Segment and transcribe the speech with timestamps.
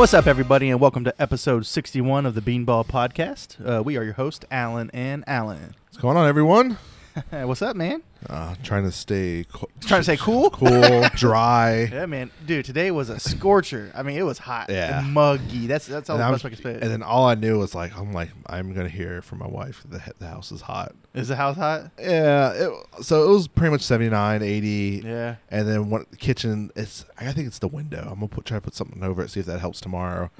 [0.00, 3.58] What's up, everybody, and welcome to episode 61 of the Beanball Podcast.
[3.62, 5.74] Uh, we are your host, Alan and Alan.
[5.88, 6.78] What's going on, everyone?
[7.30, 8.02] What's up, man?
[8.28, 10.50] Uh, trying to stay co- Trying to stay cool?
[10.50, 11.88] cool, dry.
[11.92, 12.30] Yeah, man.
[12.46, 13.90] Dude, today was a scorcher.
[13.94, 15.00] I mean, it was hot Yeah.
[15.00, 15.66] and muggy.
[15.66, 16.72] That's that's all And, the best I can say.
[16.74, 19.82] and then all I knew was like, I'm like, I'm gonna hear from my wife
[19.88, 20.94] that the, the house is hot.
[21.14, 21.90] Is the house hot?
[21.98, 22.70] Yeah, it,
[23.04, 25.36] so it was pretty much 79, 80, Yeah.
[25.50, 26.70] and then what the kitchen?
[26.76, 28.02] It's I think it's the window.
[28.02, 30.30] I'm gonna put try to put something over it, see if that helps tomorrow.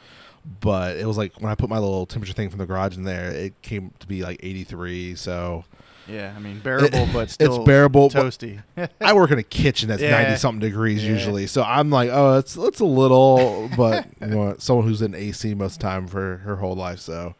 [0.60, 3.05] But it was like when I put my little temperature thing from the garage in
[3.05, 5.15] there, it came to be like 83.
[5.15, 5.65] So
[6.09, 8.09] Yeah, I mean, bearable, but still it's bearable.
[8.09, 8.62] but toasty.
[9.00, 10.10] I work in a kitchen that's Yeah.
[10.10, 11.10] ninety something degrees Yeah.
[11.12, 15.15] usually, so I'm like, oh, it's it's a little, but you know, someone who's in
[15.15, 17.34] AC most of the time for her whole life, so,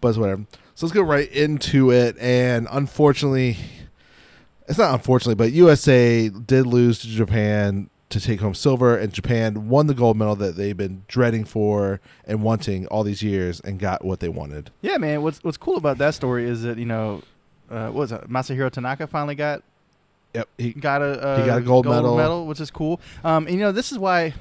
[0.00, 0.44] but it's whatever.
[0.74, 3.56] So let's go right into it, and unfortunately,
[4.68, 9.68] it's not unfortunately, but USA did lose to Japan to take home silver, and Japan
[9.68, 13.78] won the gold medal that they've been dreading for and wanting all these years, and
[13.78, 14.70] got what they wanted.
[14.80, 15.22] yeah, man.
[15.22, 17.22] What's what's cool about that story is that you know,
[17.70, 18.28] uh, what was it?
[18.28, 19.62] Masahiro Tanaka finally got
[20.34, 22.46] Yep, he, got a, uh He got a gold medal.
[22.46, 23.00] which is cool.
[23.24, 24.34] Um, and you know, this is why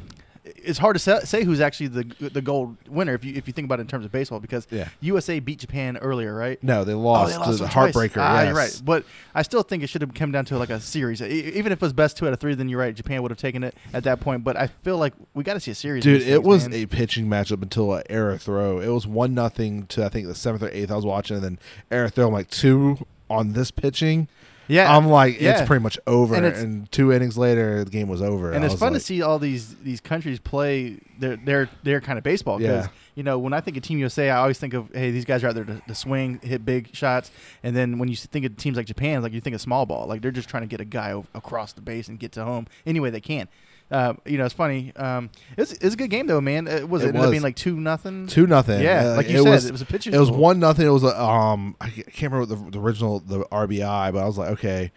[0.43, 3.65] it's hard to say, who's actually the the gold winner if you if you think
[3.65, 4.89] about it in terms of baseball because yeah.
[5.01, 6.61] USA beat Japan earlier, right?
[6.63, 8.17] No, they lost, oh, they lost to the heartbreaker.
[8.17, 8.55] Ah, yes.
[8.55, 8.81] right.
[8.83, 11.21] But I still think it should have come down to like a series.
[11.21, 12.95] Even if it was best two out of three, then you're right.
[12.95, 14.43] Japan would have taken it at that point.
[14.43, 16.03] But I feel like we got to see a series.
[16.03, 16.83] Dude, these it things, was man.
[16.83, 18.79] a pitching matchup until an error throw.
[18.79, 21.43] It was one nothing to I think the seventh or eighth I was watching, and
[21.43, 21.59] then
[21.91, 22.27] error throw.
[22.27, 24.27] I'm like two on this pitching.
[24.67, 24.95] yeah.
[24.95, 25.51] I'm like yeah.
[25.51, 26.35] it's pretty much over.
[26.35, 28.51] And And, two innings later, the game was over.
[28.51, 32.01] and I it's fun like, to see all these these countries play their their their
[32.01, 32.57] kind of baseball.
[32.59, 32.91] Because Yeah.
[33.15, 35.43] you know, when I think of Team USA, I always think of hey, these guys
[35.43, 37.31] are out there to, to swing, hit big shots.
[37.63, 40.05] And then when you think of teams like Japan, like you think of small ball,
[40.07, 42.67] like they're just trying to get a guy across the base and get to home
[42.85, 43.47] any way they can.
[43.91, 44.93] Uh, you know, it's funny.
[44.95, 46.67] Um, it's it's a good game though, man.
[46.67, 47.31] It was It it, ended up was.
[47.31, 48.27] being like two nothing.
[48.27, 48.81] two nothing.
[48.81, 50.13] Yeah, Uh, like you it said, was, it was a pitching.
[50.13, 50.39] It was duel.
[50.39, 50.85] one nothing.
[50.85, 54.25] It was a, um I can't remember what the, the original the RBI, but I
[54.25, 54.91] was like okay.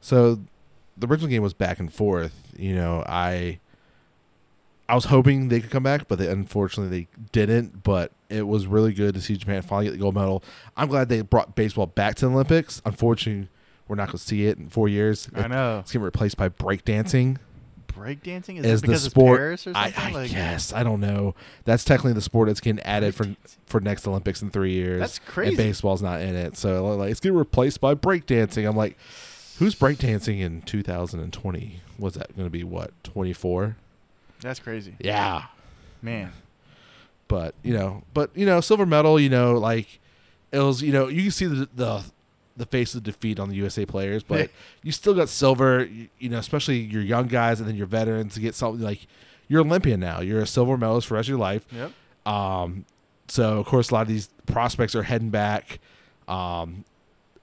[0.00, 0.40] So
[0.96, 2.52] the original game was back and forth.
[2.56, 3.58] You know, I
[4.88, 7.82] I was hoping they could come back, but they unfortunately they didn't.
[7.82, 10.42] But it was really good to see Japan finally get the gold medal.
[10.76, 12.80] I'm glad they brought baseball back to the Olympics.
[12.84, 13.48] Unfortunately,
[13.88, 15.28] we're not going to see it in four years.
[15.34, 15.80] I know.
[15.80, 17.38] It's getting replaced by breakdancing
[17.96, 19.40] Breakdancing is as that the because sport.
[19.52, 20.16] it's Paris or I, something?
[20.16, 21.34] I like, guess I don't know.
[21.64, 23.34] That's technically the sport that's getting added for
[23.66, 25.00] for next Olympics in three years.
[25.00, 25.56] That's And crazy.
[25.56, 28.68] baseball's not in it, so like it's getting replaced by breakdancing.
[28.68, 28.96] I'm like,
[29.58, 31.80] who's breakdancing in 2020?
[31.98, 33.76] Was that going to be what 24?
[34.40, 35.44] That's crazy, Yeah,
[36.02, 36.32] man.
[37.28, 39.18] but you know, but you know, silver medal.
[39.18, 40.00] You know, like
[40.52, 40.82] it was.
[40.82, 42.04] You know, you can see the the,
[42.56, 44.50] the face of defeat on the USA players, but
[44.82, 45.84] you still got silver.
[45.84, 49.06] You, you know, especially your young guys and then your veterans to get something like
[49.48, 50.20] you're Olympian now.
[50.20, 51.66] You're a silver medalist for the rest of your life.
[51.72, 51.92] Yep.
[52.32, 52.84] Um,
[53.28, 55.80] so of course, a lot of these prospects are heading back.
[56.28, 56.84] Um,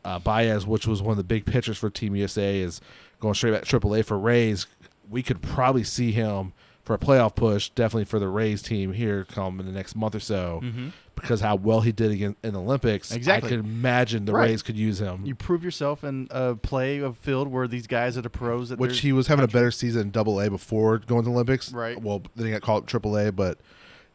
[0.03, 2.81] uh, Baz, which was one of the big pitchers for Team USA, is
[3.19, 4.65] going straight back to AAA for Rays.
[5.09, 6.53] We could probably see him
[6.83, 10.15] for a playoff push, definitely for the Rays team here come in the next month
[10.15, 10.87] or so, Mm-hmm.
[11.15, 13.11] because how well he did again in the Olympics.
[13.11, 13.47] Exactly.
[13.47, 14.49] I could imagine the Right.
[14.49, 18.17] Rays could use him, You prove yourself in a play of field where these guys
[18.17, 18.69] are the pros.
[18.69, 21.33] That which he was having a better season in Double A before going to the
[21.33, 21.71] Olympics.
[21.71, 22.01] Right.
[22.01, 23.59] Well, then he got called Triple A, but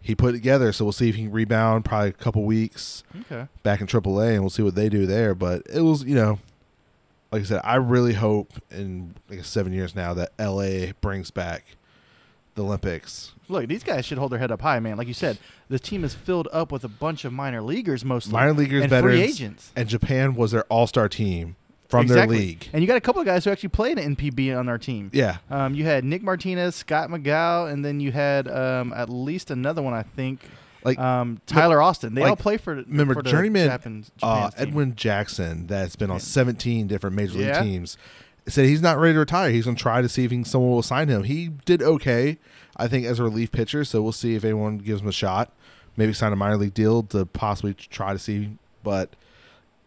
[0.01, 0.73] he put it together.
[0.73, 1.85] So we'll see if he can rebound.
[1.85, 3.05] Probably a couple weeks.
[3.23, 3.47] Okay.
[3.63, 5.35] back in AAA, and we'll see what they do there.
[5.37, 6.41] But it was, you know,
[7.31, 11.65] like I said, I really hope in like seven years now that LA brings back
[12.57, 13.33] the Olympics.
[13.49, 14.97] Look, these guys should hold their head up high, man.
[14.97, 18.33] Like you said, the team is filled up with a bunch of minor leaguers, mostly
[18.33, 21.55] Minor leaguers, and veterans, free agents and Japan was their All Star team
[21.89, 22.37] from Exactly.
[22.37, 22.69] their league.
[22.73, 25.09] And you got a couple of guys who actually played in NPB on our team.
[25.13, 29.53] Yeah, Um, you had Nick Martinez, Scott McGough, and then you had um, at least
[29.53, 30.41] another one, I think.
[30.83, 32.15] like Um, Tyler Austin.
[32.15, 32.75] They all play for.
[32.75, 34.69] remember for the journeyman, Japan, uh, Japan's team.
[34.69, 37.63] Edwin Jackson, that's been on 17 different major league Yeah.
[37.63, 37.97] teams,
[38.49, 39.51] said he's not ready to retire.
[39.51, 41.25] He's going to try to see if he someone will sign him.
[41.25, 42.39] He did okay,
[42.77, 43.85] I think, as a relief pitcher.
[43.85, 45.53] So we'll see if anyone gives him a shot.
[45.97, 48.57] Maybe sign a minor league deal to possibly try to see.
[48.83, 49.11] But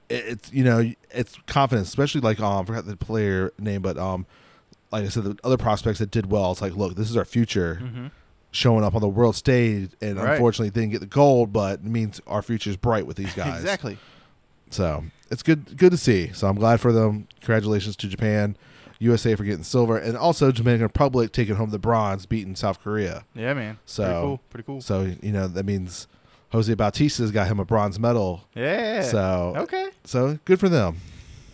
[0.10, 3.98] it- it's you know it's confidence, especially like um I forgot the player name, but
[3.98, 4.26] um
[4.92, 6.52] like I said, the other prospects that did well.
[6.52, 8.08] It's like, look, this is our future Mm-hmm.
[8.52, 10.32] showing up on the world stage, and Right.
[10.34, 13.60] unfortunately didn't get the gold, but it means our future is bright with these guys.
[13.62, 14.00] exactly.
[14.70, 16.32] So it's good good to see.
[16.34, 17.28] So I'm glad for them.
[17.42, 18.56] Congratulations to Japan,
[19.00, 23.26] USA for getting silver, and also Dominican Republic taking home the bronze, beating South Korea.
[23.34, 23.80] Yeah, man.
[23.86, 24.38] So- pretty cool.
[24.50, 24.82] Pretty cool.
[24.82, 26.08] So you know that means
[26.52, 28.46] Jose Bautista's got him a bronze medal.
[28.56, 29.04] Yeah.
[29.04, 29.90] So okay.
[30.04, 30.98] so good for them.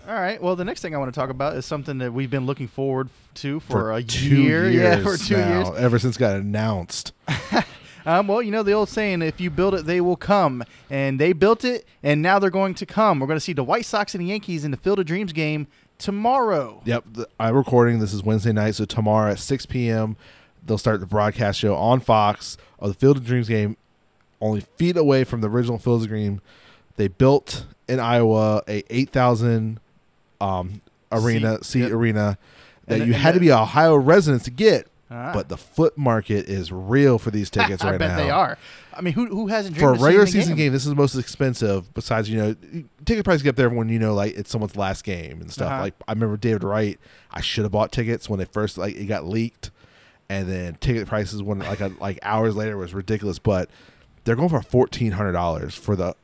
[0.07, 0.41] All right.
[0.41, 2.67] Well, the next thing I want to talk about is something that we've been looking
[2.67, 4.69] forward to for, a two year.
[4.69, 5.69] years yeah, for two now, years.
[5.77, 7.11] ever since it got announced.
[8.05, 10.63] Um, well, you know the old saying, if you build it, they will come.
[10.89, 13.19] And they built it, and now they're going to come.
[13.19, 15.33] We're going to see the White Sox and the Yankees in the Field of Dreams
[15.33, 15.67] game
[15.97, 16.81] tomorrow.
[16.85, 17.99] Yep, the, I'm recording.
[17.99, 20.17] This is Wednesday night, so tomorrow at 6 p.m.
[20.65, 23.75] they'll start the broadcast show on Fox of the Field of Dreams game,
[24.39, 26.41] only feet away from the original Field of Dreams.
[26.97, 29.79] They built in Iowa a 8,000
[30.41, 30.81] um,
[31.11, 31.91] arena Seat, seat yep.
[31.91, 32.37] arena
[32.87, 34.87] that And- you and had to be a Ohio resident to get.
[35.11, 35.31] Ah.
[35.33, 38.17] But the foot market is real for these tickets I right bet now.
[38.17, 38.57] they are.
[38.93, 40.71] I mean, who who hasn't For a regular season game?
[40.73, 41.93] this is the most expensive.
[41.93, 42.55] Besides, you know,
[43.05, 45.71] ticket prices get up there when you know, like it's someone's last game and stuff.
[45.71, 45.81] Uh-huh.
[45.81, 46.99] Like I remember David Wright.
[47.31, 49.69] I should have bought tickets when they first like it got leaked,
[50.29, 53.37] and then ticket prices when like a, like hours later was ridiculous.
[53.37, 53.69] But
[54.23, 56.15] they're going for fourteen hundred dollars for the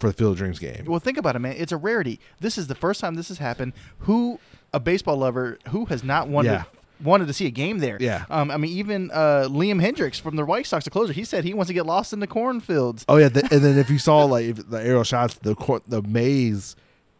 [0.00, 0.84] for the Field of Dreams game.
[0.86, 1.54] Well, think about it, man.
[1.56, 2.18] It's a rarity.
[2.40, 3.72] This is the first time this has happened.
[4.00, 4.40] Who
[4.74, 6.64] a baseball lover who has not wanted Yeah.
[7.02, 7.98] Wanted to see a game there?
[8.00, 8.24] Yeah.
[8.30, 11.44] Um, I mean, even uh, Liam Hendriks from the White Sox, the closer, he said
[11.44, 13.04] he wants to get lost in the cornfields.
[13.08, 15.82] Oh yeah, the, and then if you saw like if the aerial shots, the cor-
[15.86, 16.74] the maze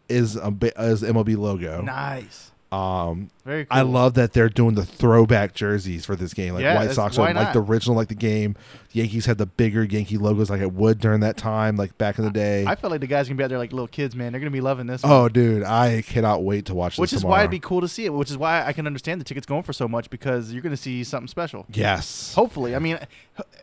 [0.09, 1.83] is a is MLB logo.
[1.83, 2.53] Nice.
[2.73, 3.79] Um, Very cool.
[3.79, 6.55] I love that they're doing the throwback jerseys for this game.
[6.55, 7.53] Like Yeah, White that's- Sox why are like not?
[7.53, 8.57] the original, like the game.
[8.93, 12.25] Yankees had the bigger Yankee logos like it would during that time, like back in
[12.25, 12.65] the day.
[12.67, 14.33] I feel like the guys gonna be out there like little kids, man.
[14.33, 15.03] They're gonna be loving this.
[15.03, 15.13] one.
[15.13, 16.99] oh, dude, I cannot wait to watch this.
[17.01, 18.13] which this is why it'd be cool to see it.
[18.13, 20.77] Which is why I can understand the tickets going for so much because you're gonna
[20.77, 21.67] see something special.
[21.73, 22.35] yes.
[22.35, 22.99] Hopefully, I mean,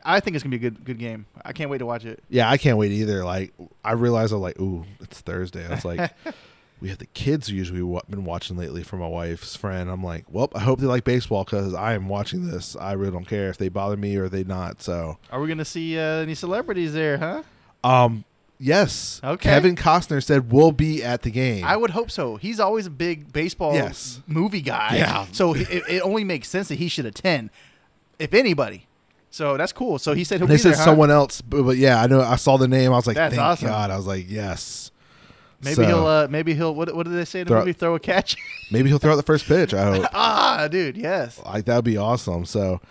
[0.06, 1.26] I think it's gonna be a good good game.
[1.44, 2.24] I can't wait to watch it.
[2.30, 3.26] Yeah, I can't wait either.
[3.26, 3.54] Like
[3.84, 5.66] I realized I'm like, ooh, it's Thursday.
[5.68, 6.12] I was like.
[6.84, 9.90] We have the kids usually wa- been watching lately from my wife's friend.
[9.90, 12.76] I'm like, well, I hope they like baseball because I am watching this.
[12.76, 14.82] I really don't care if they bother me or they not.
[14.82, 17.18] So, Are we gonna see uh, any celebrities there?
[17.18, 17.44] Huh?
[17.86, 18.26] Um,
[18.60, 19.22] yes.
[19.24, 19.50] Okay.
[19.50, 21.64] Kevin Costner said we'll be at the game.
[21.64, 22.36] I would hope so.
[22.36, 24.20] He's always a big baseball Yes.
[24.28, 24.98] movie guy.
[24.98, 25.26] Yeah.
[25.32, 27.50] So it, it only makes sense that he should attend,
[28.20, 28.88] if anybody.
[29.30, 30.00] So that's cool.
[30.00, 30.80] So he said he'll they be said there.
[30.80, 30.84] huh?
[30.86, 32.20] someone else, but, but yeah, I know.
[32.22, 32.92] I saw the name.
[32.92, 33.68] I was like, That's thank awesome.
[33.70, 33.90] God.
[33.90, 34.92] I was like, yes.
[35.64, 36.06] Maybe So, he'll.
[36.06, 36.74] Uh, maybe he'll.
[36.76, 37.74] What, what did they say in the Throw- movie?
[37.74, 38.36] Throw a catch.
[38.72, 39.74] maybe he'll throw out the first pitch.
[39.74, 40.06] I hope.
[40.14, 40.98] ah, dude.
[40.98, 41.40] Yes.
[41.46, 42.46] like that would be awesome.
[42.46, 42.82] So.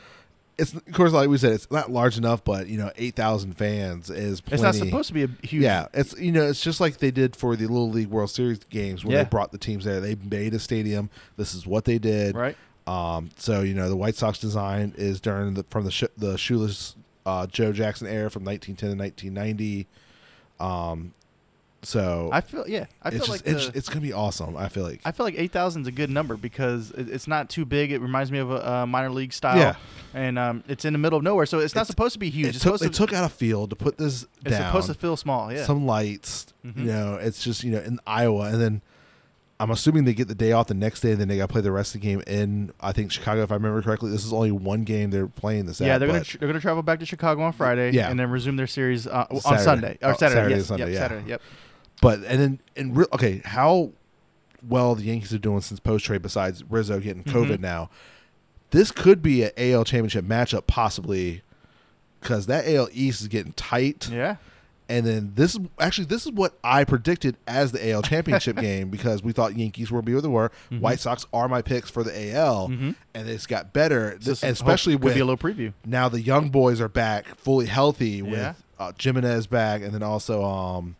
[0.58, 3.54] It's of course, like we said, it's not large enough, but you know, eight thousand
[3.54, 4.54] fans is plenty.
[4.54, 5.62] It's not supposed to be a huge.
[5.62, 8.58] Yeah, it's you know, it's just like they did for the Little League World Series
[8.68, 9.22] games when Yeah.
[9.24, 9.98] they brought the teams there.
[9.98, 11.08] They made a stadium.
[11.38, 12.36] This is what they did.
[12.36, 12.54] Right.
[12.86, 16.36] Um, so you know the White Sox design is during the from the sh- the
[16.36, 19.86] shoeless uh, Joe Jackson era from 1910 to 1990.
[20.60, 21.12] Um,
[21.82, 22.64] so I feel.
[22.68, 22.86] Yeah.
[23.02, 24.56] I feel it's like just, it's, the- it's gonna be awesome.
[24.56, 27.26] I feel like I feel like eight thousand is a good number because it, it's
[27.26, 27.90] not too big.
[27.92, 29.58] It reminds me of a, uh minor league style.
[29.58, 29.74] Yeah.
[30.14, 32.28] And um, it's in the middle of nowhere, so it's not It's- supposed to be
[32.30, 32.48] huge.
[32.48, 32.92] it It's took, they to.
[32.92, 34.66] took out a field to put this it's down.
[34.66, 35.52] supposed to feel small.
[35.52, 35.64] Yeah.
[35.64, 36.76] Some lights, Mhm.
[36.78, 37.14] you know.
[37.16, 38.82] It's just you know in Iowa, and then
[39.58, 41.52] I'm assuming they get the day off the next day, and then they got to
[41.52, 44.10] play the rest of the game in I think Chicago, if I remember correctly.
[44.10, 45.80] This is only one game they're playing this.
[45.80, 47.92] yeah, at, they're gonna tr- they're gonna travel back to Chicago on Friday.
[47.92, 48.10] Yeah.
[48.10, 49.62] And then resume their series uh, on Saturday.
[49.64, 50.34] Sunday or Oh, Saturday.
[50.40, 50.66] Saturday yes.
[50.66, 50.98] Sunday, yep, yeah.
[50.98, 51.28] Saturday.
[51.30, 51.42] Yep.
[52.02, 53.92] But and then in real okay, how
[54.68, 57.60] well the Yankees are doing since post trade besides Rizzo getting COVID Mhm.
[57.60, 57.88] now.
[58.70, 61.42] This could be an AL championship matchup possibly
[62.20, 64.08] because that AL East is getting tight.
[64.12, 64.36] Yeah.
[64.88, 68.88] And then this is actually this is what I predicted as the AL championship game
[68.90, 70.50] because we thought Yankees were be where they were.
[70.70, 70.80] Mhm.
[70.80, 72.94] White Sox are my picks for the AL, Mhm.
[73.14, 75.72] and it's got better, So some- especially with be a little preview.
[75.86, 78.48] now the young boys are back fully healthy Yeah.
[78.48, 80.96] with uh, Jimenez back, and then also um,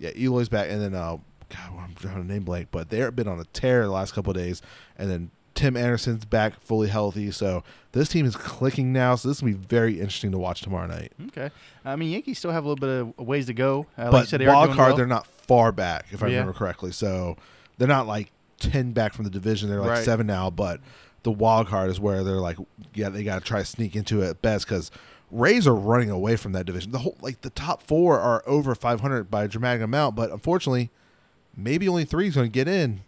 [0.00, 3.28] yeah, Eloy's back, and then uh, God, I'm drawing a name blank, but they've been
[3.28, 4.60] on a tear the last couple of days,
[4.98, 9.14] and then Tim Anderson's back fully healthy, so this team is clicking now.
[9.16, 11.12] So this will be very interesting to watch tomorrow night.
[11.28, 11.50] Okay.
[11.84, 13.86] I mean, Yankees still have a little bit of ways to go.
[13.98, 14.96] Uh, like but said, they wild card, well.
[14.96, 16.38] they're not far back, if I Yeah.
[16.38, 16.92] remember correctly.
[16.92, 17.36] So
[17.78, 19.68] they're not like ten back from the division.
[19.68, 20.04] They're like Right.
[20.04, 20.80] seven now, but
[21.24, 22.56] the wild card is where they're like,
[22.94, 24.90] yeah, they got to try to sneak into it at best because
[25.30, 26.92] Rays are running away from that division.
[26.92, 30.90] The whole like the top four are over 500 by a dramatic amount, but unfortunately,
[31.56, 33.02] maybe only three is going to get in,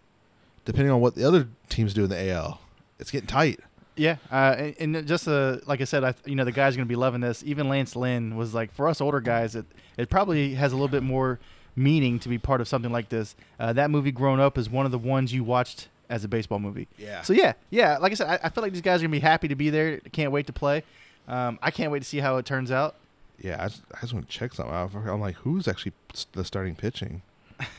[0.64, 2.60] depending on what the other teams do in the AL.
[2.98, 3.60] It's getting tight.
[3.96, 6.78] Yeah, uh, and, and just uh, like I said, I, you know the guys are
[6.78, 7.42] going to be loving this.
[7.44, 9.66] Even Lance Lynn was like, for us older guys, it
[9.98, 11.38] it probably has a little bit more
[11.76, 13.34] meaning to be part of something like this.
[13.58, 16.58] Uh, that movie, Grown Up, is one of the ones you watched as a baseball
[16.58, 16.88] movie.
[16.98, 17.22] Yeah.
[17.22, 19.16] So yeah, yeah, like I said, I, I feel like these guys are going to
[19.16, 19.98] be happy to be there.
[20.12, 20.84] Can't wait to play.
[21.28, 22.96] Um, I can't wait to see how it turns out.
[23.40, 24.94] Yeah, I just, I just want to check something out.
[24.94, 25.92] I'm like, who's actually
[26.32, 27.22] the starting pitching?
[27.60, 27.70] if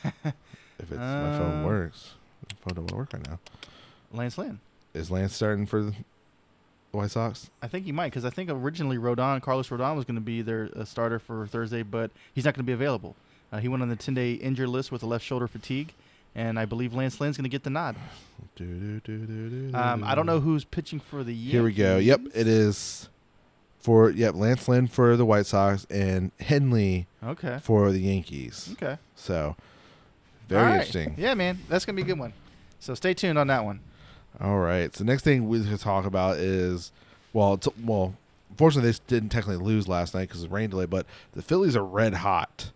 [0.80, 2.14] it's my phone Uh, works,
[2.50, 3.40] my phone don't work right now.
[4.12, 4.60] Lance Lynn.
[4.94, 5.94] Is Lance starting for the
[6.92, 7.50] White Sox?
[7.62, 10.42] I think he might because I think originally Rodon, Carlos Rodon, was going to be
[10.42, 13.16] their uh, starter for Thursday, but he's not going to be available.
[13.52, 15.94] Uh, he went on the 10-day injured list with a left shoulder fatigue,
[16.36, 17.96] and I believe Lance Lynn's going to get the nod.
[19.76, 21.52] Um, I don't know who's pitching for the Yankees.
[21.52, 21.98] Here we go.
[21.98, 23.10] Yep, it is
[23.84, 27.60] for yeah Lance Lynn for the White Sox and Heaney Okay.
[27.62, 28.70] for the Yankees.
[28.74, 28.98] Okay.
[29.16, 29.56] So
[30.48, 30.74] very right.
[30.76, 31.14] interesting.
[31.18, 32.34] Yeah, man, that's gonna be a good one.
[32.80, 33.82] So stay tuned on that one.
[34.42, 34.94] All right.
[34.96, 36.92] So next thing we could talk about is,
[37.34, 38.16] well, it's, well,
[38.50, 41.84] unfortunately they didn't technically lose last night because of rain delay, but the Phillies are
[41.86, 42.72] red hot.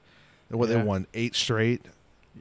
[0.49, 0.77] What Yeah.
[0.77, 1.81] they won eight straight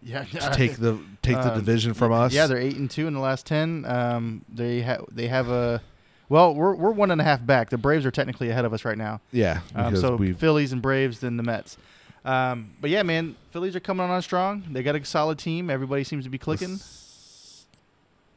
[0.02, 0.24] Yeah.
[0.24, 2.32] to take the take the Um, division from us.
[2.32, 3.84] Yeah, they're eight and two in the last ten.
[3.86, 5.82] Um, they have they have a.
[6.28, 7.70] Well, we're we're one and a half back.
[7.70, 9.20] The Braves are technically ahead of us right now.
[9.30, 11.78] yeah Um, so we Phillies and Braves, then the Mets.
[12.24, 14.64] Um, but yeah, man, Phillies are coming on strong.
[14.70, 15.70] They got a solid team.
[15.70, 16.80] Everybody seems to be clicking.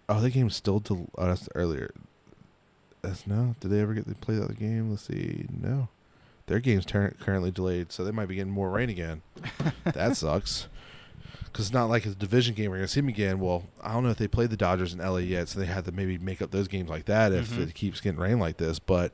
[0.07, 1.91] Oh, the game's still to oh, that's earlier.
[3.01, 3.55] That's no.
[3.59, 4.91] Did they ever get to play that game?
[4.91, 5.45] Let's see.
[5.49, 5.87] No,
[6.45, 9.21] their game's tur- currently delayed, so they might be getting more rain again.
[9.85, 10.67] that sucks.
[11.51, 12.71] Because it's not like it's a division game.
[12.71, 13.39] We're gonna see them again.
[13.39, 15.85] Well, I don't know if they played the Dodgers in LA yet, so they had
[15.85, 17.67] to maybe make up those games like that if Mhm.
[17.67, 18.79] it keeps getting rain like this.
[18.79, 19.11] But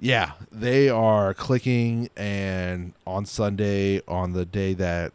[0.00, 2.08] yeah, they are clicking.
[2.16, 5.12] And on Sunday, on the day that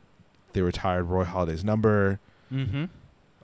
[0.54, 2.20] they retired Roy Halladay's number,
[2.54, 2.86] Mm-hmm.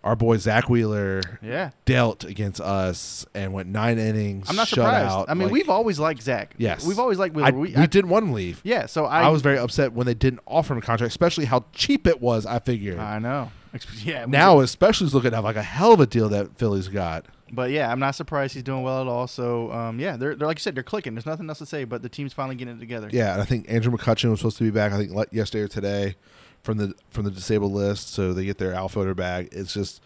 [0.04, 4.50] Our boy Zack Wheeler Yeah, dealt against us and went nine innings.
[4.50, 5.10] I'm not surprised.
[5.10, 6.56] Out, I mean, like- we've always liked Zack.
[6.58, 6.86] Yes.
[6.86, 7.60] we've always liked I, Wheeler.
[7.60, 8.60] we, I- didn't want him to leave.
[8.66, 11.46] Yeah, so I I, was very upset when they didn't offer him a contract, especially
[11.46, 12.46] how cheap it was.
[12.46, 13.52] I figured I know.
[14.04, 14.26] Yeah.
[14.26, 17.26] we- now, especially is looking at like a hell of a deal that Philly's got.
[17.52, 19.28] but yeah, I'm not surprised he's doing well at all.
[19.28, 21.16] So um, yeah, they're, they're like you said, they're clicking.
[21.16, 23.10] There's nothing else to say, but the team's finally getting it together.
[23.12, 24.92] Yeah, and I think Andrew McCutchen was supposed to be back.
[24.92, 26.16] I think yesterday or today
[26.64, 29.50] from the from the disabled list, so they get their outfielder back.
[29.52, 30.02] It's just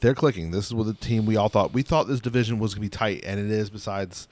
[0.00, 0.50] they're clicking.
[0.50, 1.72] This is what the team we all thought.
[1.72, 3.70] We thought this division was gonna be tight, and it is.
[3.70, 4.28] Besides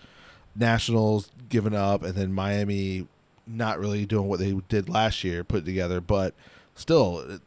[0.55, 3.07] Nationals giving up, and then Miami
[3.47, 6.35] not really doing what they did last year, put together, but
[6.75, 7.39] still,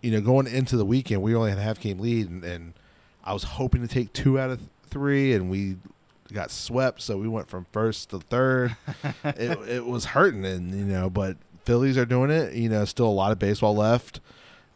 [0.00, 2.74] you know, going into the weekend, we only had a half game lead, and, and
[3.24, 4.60] I was hoping to take two out of
[4.90, 5.76] three, and we
[6.32, 8.76] got swept, so we went from first to third.
[9.24, 11.36] it, it was hurting, and you know, but
[11.70, 12.54] Phillies are doing it.
[12.54, 14.18] You know, still a lot of baseball left.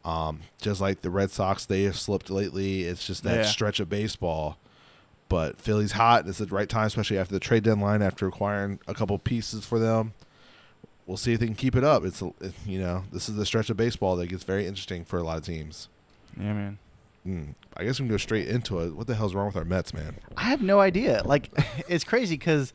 [0.04, 2.84] Um, just like the Red Sox, they have slipped lately.
[2.84, 3.42] It's just that Yeah.
[3.46, 4.58] stretch of baseball.
[5.28, 6.28] But Philly's hot.
[6.28, 9.80] It's the right time, especially after the trade deadline, after acquiring a couple pieces for
[9.80, 10.12] them.
[11.04, 12.04] We'll see if they can keep it up.
[12.04, 15.18] It's it, you know this is the stretch of baseball that gets very interesting for
[15.18, 15.88] a lot of teams.
[16.38, 16.78] Yeah, man.
[17.26, 17.54] Mm.
[17.76, 18.94] I guess we can go straight into it.
[18.94, 20.14] What the hell's wrong with our Mets, man?
[20.36, 21.22] I have no idea.
[21.24, 21.50] Like,
[21.88, 22.72] it's crazy because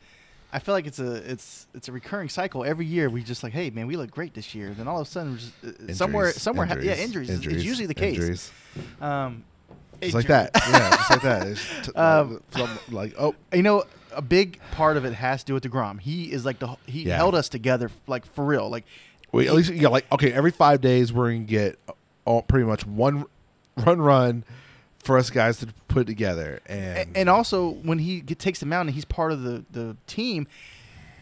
[0.52, 2.64] I feel like it's a it's it's a recurring cycle.
[2.66, 4.72] Every year we just like, hey man, we look great this year.
[4.76, 7.30] Then all of a sudden, just, uh, somewhere Injuries, ha- yeah, injuries.
[7.30, 8.16] is- is usually the case.
[8.18, 8.52] Injuries.
[9.00, 9.44] Um,
[10.02, 10.52] Just like that.
[10.56, 11.48] Yeah, just like that.
[11.48, 12.42] It's t- Um,
[12.90, 16.00] like oh, You know, a big part of it has to do with Degrom.
[16.00, 17.18] He is like the he Yeah.
[17.18, 18.70] held us together like for real.
[18.70, 18.86] Like,
[19.32, 21.78] Wait, at least you got like okay, every five days we're gonna get
[22.26, 23.26] all, pretty much one
[23.78, 24.44] run run
[25.04, 28.90] for us guys to put together, and and also when he get, takes the mound
[28.90, 30.48] and he's part of the the team,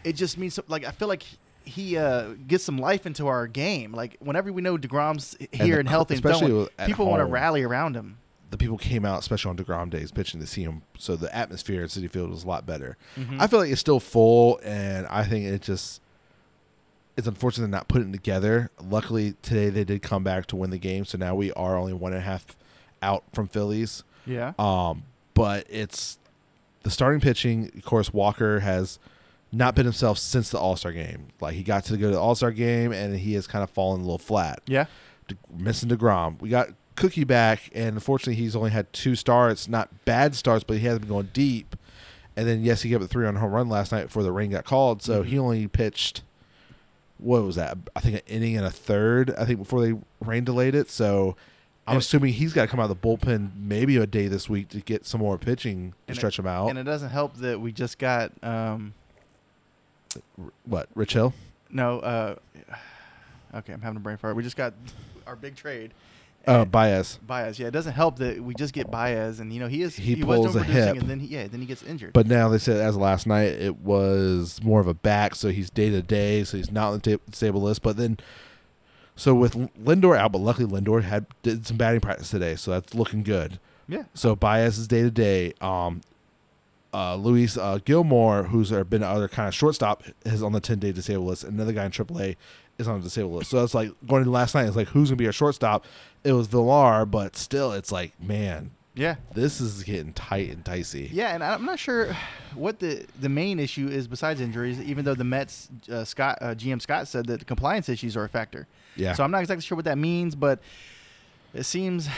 [0.04, 1.24] it just means like I feel like.
[1.64, 3.92] He uh, gets some life into our game.
[3.92, 7.62] Like whenever we know Degrom's here the and, healthy, especially with- people want to rally
[7.62, 8.16] around him.
[8.50, 10.80] the people came out, especially on Degrom days, pitching to see him.
[10.96, 12.96] So the atmosphere at Citi Field was a lot better.
[13.18, 13.38] Mhm.
[13.38, 16.00] I feel like it's still full, and I think it just
[17.18, 18.70] it's unfortunate they're not putting together.
[18.82, 21.92] Luckily today they did come back to win the game, so now we are only
[21.92, 22.46] one and a half
[23.02, 24.04] out from Phillies.
[24.26, 24.52] Yeah.
[24.58, 26.18] Um, but it's
[26.82, 27.70] the starting pitching.
[27.76, 28.98] Of course, Walker has
[29.52, 31.28] not been himself since the All Star game.
[31.40, 33.70] Like he got to go to the All Star game, and he has kind of
[33.70, 34.60] fallen a little flat.
[34.66, 34.86] Yeah.
[35.28, 36.40] De- missing Degrom.
[36.40, 39.68] We got Cookie back, and unfortunately, he's only had two starts.
[39.68, 41.76] Not bad starts, but he hasn't been going deep.
[42.36, 44.32] And then yes, he gave up a three on home run last night before the
[44.32, 45.02] rain got called.
[45.02, 45.26] So Mhm.
[45.26, 46.22] he only pitched.
[47.18, 47.76] What was that?
[47.96, 49.34] I think an inning and a third.
[49.36, 50.88] I think before they rain delayed it.
[50.88, 51.34] So
[51.88, 54.48] I'm And- assuming he's got to come out of the bullpen maybe a day this
[54.48, 56.68] week to get some more pitching to And it- stretch him out.
[56.68, 58.94] And it doesn't help that we just got um,
[60.64, 60.88] what?
[60.94, 61.32] Rich Hill?
[61.70, 62.00] no.
[62.00, 62.34] Uh,
[63.54, 64.36] okay, I'm having a brain fart.
[64.36, 64.74] We just got
[65.26, 65.92] our big trade.
[66.46, 67.18] And- Baez.
[67.26, 67.58] Baez.
[67.58, 70.14] Yeah, it doesn't help that we just get Baez, and you know he is He
[70.22, 70.96] was pulls a hip.
[70.96, 72.12] and then he, yeah, then he gets injured.
[72.14, 75.50] But now they said as of last night it was more of a back, so
[75.50, 77.82] he's day to day, so he's not on the ta- stable list.
[77.82, 78.18] But then,
[79.18, 82.94] so with Lindor out, but luckily Lindor had did some batting practice today, so that's
[82.94, 83.58] looking good.
[83.88, 85.52] yeah, So Baez is day to day.
[85.60, 86.00] Um,
[86.94, 90.92] uh, Luis uh, Guillorme, who's been other kind of shortstop, is on the ten day
[90.92, 91.44] disabled list.
[91.44, 92.36] Another guy in AAA
[92.78, 93.50] is on the disabled list.
[93.50, 94.66] So it's like going into last night.
[94.66, 95.84] It's like who's gonna be our shortstop?
[96.24, 101.08] It was Villar, but still, it's like man, yeah, this is getting tight and dicey.
[101.12, 101.34] yeah.
[101.34, 102.14] And I'm not sure
[102.54, 104.80] what the the main issue is besides injuries.
[104.80, 108.24] Even though the Mets uh, Scott uh, GM Scott said that the compliance issues are
[108.24, 108.66] a factor.
[108.96, 109.12] Yeah.
[109.12, 110.60] So I'm not exactly sure what that means, but
[111.54, 112.08] it seems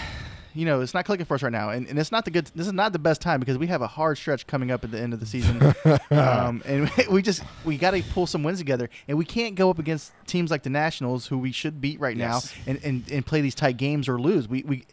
[0.52, 2.46] you know, it's not clicking for us right now, and, and it's not the good.
[2.56, 4.90] This is not the best time because we have a hard stretch coming up at
[4.90, 5.62] the end of the season,
[6.10, 9.70] um, and we just we got to pull some wins together, and we can't go
[9.70, 12.52] up against teams like the Nationals, who we should beat right Yes.
[12.66, 14.48] now, and, and, and play these tight games or lose.
[14.48, 14.84] We we.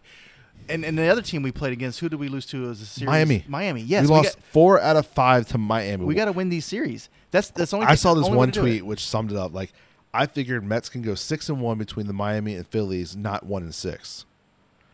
[0.70, 2.86] And, and the other team we played against, who did we lose to as a
[2.86, 3.08] series?
[3.08, 3.44] Miami.
[3.48, 3.82] Miami.
[3.82, 6.06] Yes, we we, lost got, four out of five to Miami.
[6.06, 7.10] we got to win these series.
[7.32, 7.88] That's that's only.
[7.88, 9.54] I saw this one tweet which summed it up.
[9.54, 9.74] Like,
[10.14, 13.64] I figured Mets can go six and one between the Miami and Phillies, not one
[13.64, 14.26] and six.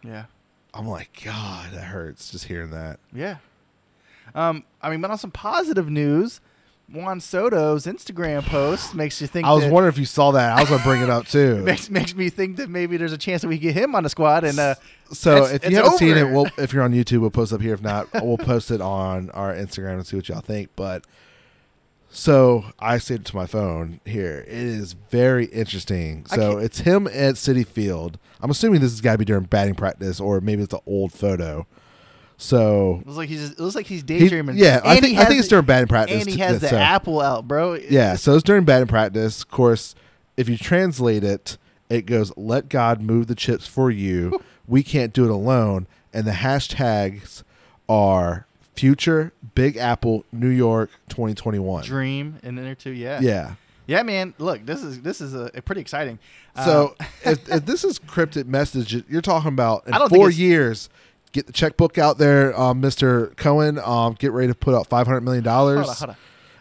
[0.04, 0.26] Yeah.
[0.74, 3.00] I'm like, God, that hurts just hearing that.
[3.14, 3.38] Yeah.
[4.34, 6.42] Um, I mean, but on some positive news,
[6.92, 9.48] Juan Soto's Instagram post makes you think.
[9.48, 10.58] I was that, wondering if you saw that.
[10.58, 11.58] I was gonna bring it up too.
[11.64, 14.10] makes makes me think that maybe there's a chance that we get him on the
[14.10, 14.44] squad.
[14.44, 14.76] And uh,
[15.12, 17.74] So if you haven't seen it, we'll, if you're on YouTube, we'll post up here.
[17.74, 20.70] If not, we'll post it on our Instagram and see what y'all think.
[20.76, 21.06] But
[22.10, 24.46] so I saved it to my phone here.
[24.48, 26.28] It is very interesting.
[26.28, 28.20] So it's him at Citi Field.
[28.40, 31.12] I'm assuming this has got to be during batting practice, or maybe it's an old
[31.12, 31.66] photo.
[32.38, 34.58] So it looks like he's it looks like he's he- daydreaming.
[34.58, 36.22] yeah, I And he think I think it's during batting practice.
[36.24, 37.76] And he has the so- apple out, bro.
[37.76, 39.42] Yeah, so it's during batting practice.
[39.42, 39.96] Of course,
[40.38, 41.58] if you translate it,
[41.90, 44.42] it goes, "Let God move the chips for you.
[44.68, 47.44] we can't do it alone." And the hashtags
[47.90, 51.84] are future Big Apple New York 2021.
[51.86, 52.92] Dream in there too.
[52.92, 53.20] Yeah.
[53.22, 53.56] Yeah.
[53.86, 54.34] Yeah, man.
[54.38, 56.18] Look, this is this is a, a pretty exciting.
[56.64, 60.90] So Um, if, if this is cryptic message, you're talking about in I four years.
[61.34, 63.36] Get the checkbook out there, um, Mr.
[63.36, 63.78] Cohen.
[63.80, 65.86] Um, get ready to put out five hundred million dollars.
[65.88, 66.16] Hold on, hold on.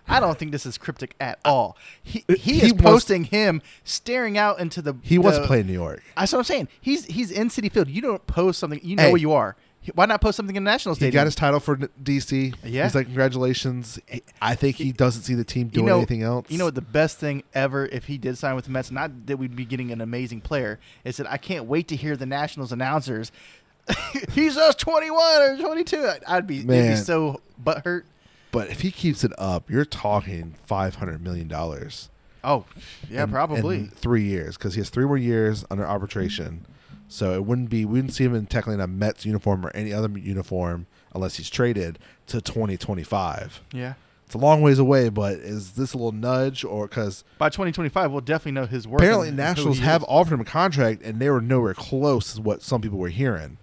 [0.08, 1.76] I don't think this is cryptic at all.
[2.02, 4.94] He he, He is wants- posting him staring out into the.
[5.02, 6.02] He wants to play in New York.
[6.16, 6.68] That's what I'm saying.
[6.80, 7.88] He's he's in Citi Field.
[7.88, 8.80] You don't post something.
[8.82, 9.10] You know Hey.
[9.12, 9.56] where you are.
[9.96, 12.54] Why not post something in the National He got his title for DC.
[12.62, 12.84] Yeah.
[12.84, 13.98] He's like, congratulations.
[14.40, 16.46] I think he doesn't see the team doing you know, anything else.
[16.48, 19.26] You know what the best thing ever if he did sign with the Mets, not
[19.26, 22.26] that we'd be getting an amazing player, is that I can't wait to hear the
[22.26, 23.32] Nationals announcers.
[24.32, 25.96] He's us 21 or 22.
[26.06, 28.02] I'd- I'd be, it'd be so butthurt.
[28.50, 32.10] But if he keeps it up, you're talking five hundred million dollars.
[32.44, 32.64] Oh,
[33.10, 33.76] yeah, in- probably.
[33.78, 36.66] in three years because he has three more years under arbitration.
[37.08, 39.70] So it wouldn't be we wouldn't see him in technically in a Mets uniform or
[39.74, 43.62] any other uniform unless he's traded to 2025.
[43.72, 43.94] yeah.
[44.26, 48.10] It's a long ways away, but is this a little nudge or because By 2025,
[48.12, 49.02] we'll definitely know his work.
[49.02, 52.80] apparently Nationals have offered him a contract and they were nowhere close, to what some
[52.80, 53.58] people were hearing.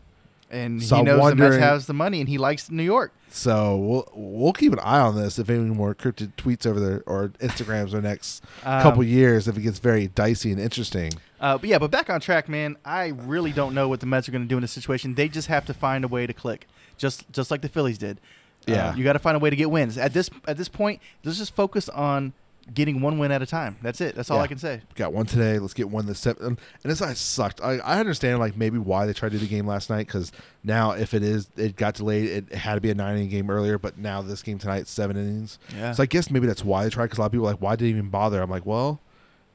[0.52, 3.14] And so he knows the Mets has the money, and he likes New York.
[3.32, 7.04] So we'll we'll keep an eye on this if any more cryptid tweets over there
[7.06, 11.12] or Instagrams the next Um, couple years if it gets very dicey and interesting.
[11.40, 12.76] Uh, but yeah, but back on track, man.
[12.84, 15.16] I really don't know what the Mets are going to do in this situation.
[15.16, 18.20] They just have to find a way to click, just just like the Phillies did.
[18.68, 18.96] Uh, Yeah.
[18.96, 19.98] you got to find a way to get wins.
[19.98, 22.34] At this at this point, let's just focus on
[22.74, 23.78] getting one win at a time.
[23.82, 24.16] That's it.
[24.16, 24.44] That's all Yeah.
[24.44, 24.82] I can say.
[24.96, 25.60] Got one today.
[25.60, 26.46] Let's get one this seven.
[26.46, 27.62] And this I sucked.
[27.62, 30.32] I, I understand like maybe why they tried to do the game last night because
[30.64, 33.50] now if it is it got delayed, it had to be a nine inning game
[33.50, 33.78] earlier.
[33.78, 35.60] But now this game tonight, seven innings.
[35.76, 35.92] Yeah.
[35.94, 37.06] So I guess maybe that's why they tried.
[37.06, 38.42] Because a lot of people are like, why did they even bother?
[38.42, 39.00] I'm like, well,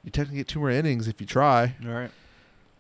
[0.02, 1.74] you technically get two more innings if you try.
[1.86, 2.10] all right.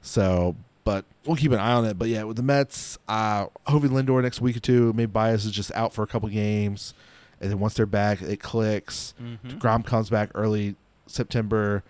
[0.02, 1.98] So, but we'll keep an eye on it.
[1.98, 4.92] But yeah, with the Mets, uh, hopefully Lindor next week or two.
[4.92, 6.92] Maybe Baez is just out for a couple games,
[7.40, 9.14] and then once they're back, it clicks.
[9.22, 9.58] Mhm.
[9.58, 11.82] Grom comes back early September.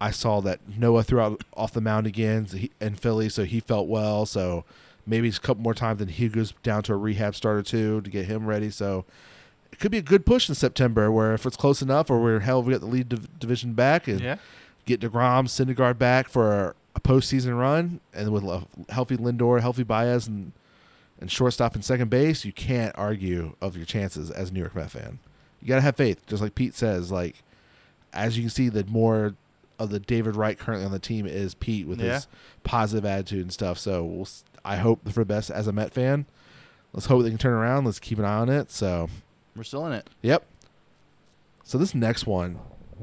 [0.00, 2.46] I saw that Noah threw out off the mound again
[2.80, 4.26] in Philly, so he felt well.
[4.26, 4.64] So
[5.06, 5.98] maybe it's a couple more times.
[5.98, 8.70] Then he goes down to a rehab start or two to get him ready.
[8.70, 9.04] So
[9.72, 12.40] it could be a good push in September, where if it's close enough, or we're
[12.40, 14.36] hell, we got the lead div- division back and Yeah.
[14.86, 20.26] get Degrom, Syndergaard back for a postseason run, and with a healthy Lindor, healthy Baez,
[20.28, 20.52] and
[21.20, 24.74] and shortstop and second base, you can't argue of your chances as a New York
[24.74, 25.18] Met fan.
[25.60, 27.10] You gotta have faith, just like Pete says.
[27.10, 27.42] Like
[28.12, 29.34] as you can see, the more
[29.78, 32.14] of the David Wright currently on the team is Pete with Yeah.
[32.14, 32.26] his
[32.64, 33.78] positive attitude and stuff.
[33.78, 34.28] So we'll,
[34.64, 36.26] I hope for the best as a Met fan.
[36.92, 37.84] Let's hope they can turn around.
[37.84, 38.70] Let's keep an eye on it.
[38.72, 39.08] So,
[39.54, 40.08] We're still in it.
[40.22, 40.44] yep.
[41.64, 42.58] So this next one,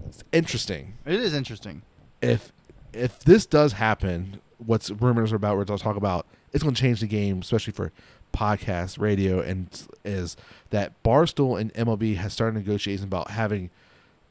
[0.08, 1.84] it's interesting It is interesting.
[2.21, 2.51] if
[2.93, 6.73] if this does happen, what's rumors are about, we're going to talk about, it's going
[6.73, 7.91] to change the game, especially for
[8.33, 9.67] podcasts, radio, and
[10.03, 10.35] is
[10.71, 13.69] that Barstool and MLB has started negotiations about having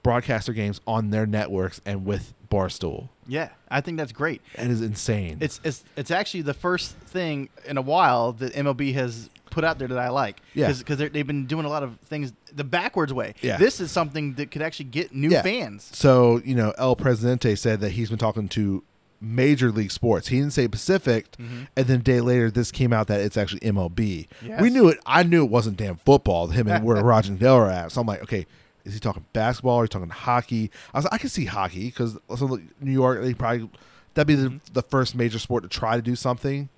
[0.02, 3.08] broadcaster games on their networks and with Barstool.
[3.26, 4.42] Yeah, I think that's great.
[4.56, 5.38] That is insane.
[5.40, 9.78] It's it's it's actually the first thing in a while that MLB has put out
[9.78, 10.40] there that I like.
[10.52, 10.72] Yeah.
[10.72, 13.34] because they've been doing a lot of things the backwards way.
[13.40, 13.56] Yeah.
[13.56, 15.42] this is something that could actually get new Yeah.
[15.42, 15.88] fans.
[15.92, 18.82] so you know, El Presidente said that he's been talking to
[19.20, 20.28] major league sports.
[20.28, 21.66] He didn't say Pacific, Mhm.
[21.76, 24.26] and then a day later, this came out that it's actually MLB.
[24.44, 24.60] Yes.
[24.60, 24.98] We knew it.
[25.06, 26.48] I knew it wasn't damn football.
[26.48, 27.92] Him and where Roger and Dale are at.
[27.92, 28.46] So I'm like, okay,
[28.84, 29.76] is he talking basketball?
[29.76, 30.70] Or he talking hockey?
[30.92, 33.68] I was like, I can see hockey because New York, they probably
[34.14, 34.60] that'd be the, Mhm.
[34.74, 36.68] the first major sport to try to do something.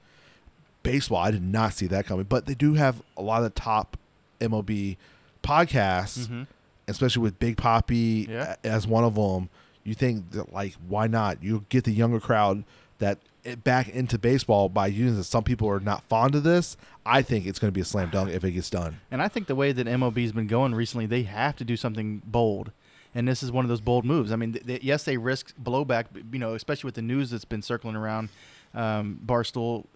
[0.82, 2.26] baseball, I did not see that coming.
[2.28, 3.96] But they do have a lot of the top
[4.40, 4.96] MLB
[5.42, 6.46] podcasts, Mhm.
[6.86, 8.54] especially with Big Papi Yeah.
[8.62, 9.48] as one of them.
[9.86, 11.42] You think that like why not?
[11.42, 12.64] You get the younger crowd
[12.98, 15.28] that it back into baseball by using this.
[15.28, 16.76] Some people are not fond of this.
[17.04, 18.98] I think it's going to be a slam dunk if it gets done.
[19.10, 22.22] And I think the way that MLB's been going recently, they have to do something
[22.24, 22.72] bold.
[23.14, 24.32] And this is one of those bold moves.
[24.32, 27.44] I mean, th- th- yes, they risk blowback, you know, especially with the news that's
[27.44, 28.28] been circling around
[28.74, 29.86] um, Barstool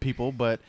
[0.00, 0.30] people.
[0.30, 0.60] But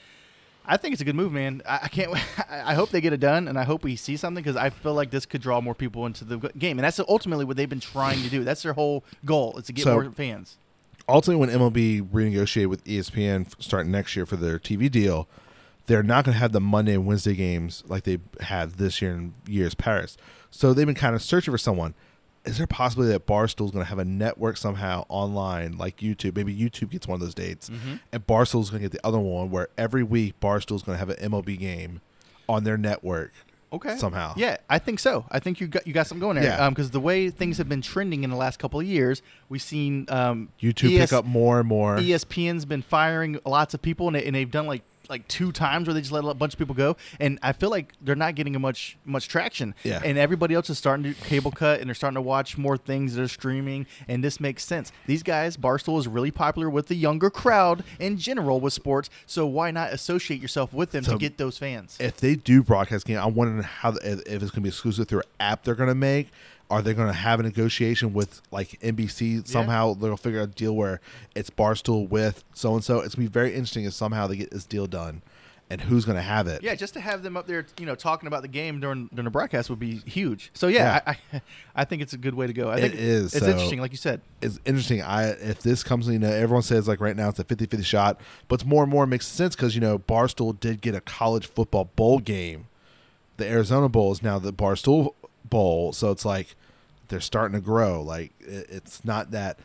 [0.71, 1.61] I think it's a good move, man.
[1.67, 2.15] I, I can't.
[2.49, 4.69] I I hope they get it done, and I hope we see something because I
[4.69, 7.67] feel like this could draw more people into the game, and that's ultimately what they've
[7.69, 8.43] been trying to do.
[8.43, 10.57] That's their whole goal: is to get So- more fans.
[11.07, 15.27] ultimately when MLB renegotiated with ESPN starting next year for their TV deal,
[15.87, 19.13] they're not going to have the Monday and Wednesday games like they had this year
[19.13, 20.19] and years past.
[20.51, 21.95] So they've been kind of searching for someone.
[22.45, 26.35] Is there possibly possibility that Barstool's going to have a network somehow online like YouTube?
[26.35, 27.69] Maybe YouTube gets one of those dates,
[28.11, 31.09] and Barstool's going to get the other one where every week Barstool's going to have
[31.09, 32.01] an MLB game
[32.47, 33.31] on their network.
[33.71, 33.97] Okay.
[33.97, 34.33] somehow.
[34.35, 35.25] Yeah, I think so.
[35.29, 36.45] I think you got you got something going there.
[36.45, 36.69] Yeah.
[36.69, 40.07] Because the way things have been trending in the last couple of years, we've seen
[40.09, 41.97] um, YouTube ES pick up more and more.
[41.97, 45.87] ESPN's been firing lots of people, and, they, and they've done like like two times
[45.87, 48.35] where they just let a bunch of people go, and I feel like they're not
[48.35, 49.73] getting a much much traction.
[49.83, 50.01] Yeah.
[50.05, 53.15] And everybody else is starting to cable cut, and they're starting to watch more things
[53.15, 54.91] that are streaming, and this makes sense.
[55.07, 59.45] These guys, Barstool is really popular with the younger crowd in general with sports, so
[59.45, 61.97] why not associate yourself with them So- to get those fans?
[61.99, 65.07] if they do broadcast game, I'm wondering how if, if it's going to be exclusive
[65.07, 66.29] through an app they're going to make.
[66.69, 69.93] Are they going to have a negotiation with like NBC somehow?
[69.95, 71.01] They'll figure out a deal where
[71.35, 72.99] it's Barstool with so and so.
[72.99, 75.23] It's going to be very interesting if somehow they get this deal done,
[75.71, 76.61] and who's going to have it.
[76.61, 79.25] Yeah, just to have them up there, you know, talking about the game during during
[79.25, 80.51] the broadcast would be huge.
[80.53, 81.41] So yeah, I, I,
[81.75, 82.69] I think it's a good way to go.
[82.69, 84.21] I think is, It's so- interesting, like you said.
[84.41, 85.01] it's interesting.
[85.01, 88.21] I if this comes, you know, everyone says like right now it's a 50-50 shot,
[88.47, 91.47] but it's more and more makes sense because you know Barstool did get a college
[91.47, 92.67] football bowl game.
[93.37, 95.13] The Arizona Bowl is now the Barstool
[95.45, 96.55] Bowl, so it's like
[97.07, 98.01] they're starting to grow.
[98.01, 99.59] Like it, it's not that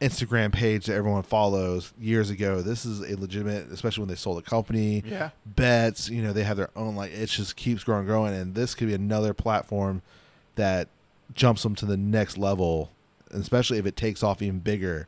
[0.00, 2.62] Instagram page that everyone follows years ago.
[2.62, 5.02] This is a legitimate, especially when they sold the company.
[5.06, 5.30] Yeah.
[5.44, 8.74] Bets, you know, they have their own like it just keeps growing, growing, and this
[8.74, 10.02] could be another platform
[10.56, 10.88] that
[11.34, 12.90] jumps them to the next level,
[13.30, 15.06] and especially if it takes off even bigger.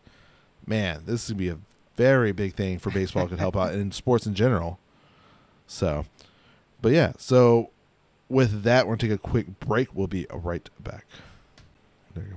[0.67, 1.59] Man, this would be a
[1.97, 3.27] very big thing for baseball.
[3.27, 4.79] could help out and sports in general.
[5.67, 6.05] So,
[6.81, 7.71] but yeah, so
[8.33, 9.95] with that, we're gonna take a quick break.
[9.95, 11.07] We'll be right back.
[12.15, 12.37] There you go.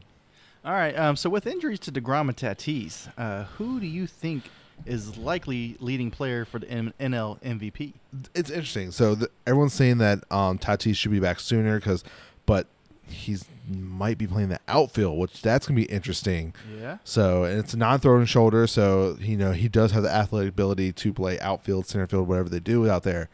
[0.65, 0.97] All right.
[0.97, 4.49] Um, so with injuries to Degrom and Tatis, uh, who do you think
[4.85, 7.93] is likely leading player for the M- NL MVP?
[8.33, 8.91] it's interesting.
[8.91, 12.03] So the, everyone's saying that um, Tatis should be back sooner because,
[12.45, 12.67] but
[13.07, 16.53] he's might be playing the outfield, which that's gonna be interesting.
[16.79, 16.97] Yeah.
[17.03, 20.91] So and it's a non-throwing shoulder, so you know he does have the athletic ability
[20.93, 23.29] to play outfield, center field, whatever they do out there.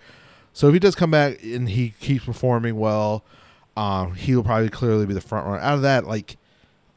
[0.53, 3.23] So if he does come back and he keeps performing well,
[3.77, 5.59] um, he will probably clearly be the front runner.
[5.61, 6.37] Out of that, like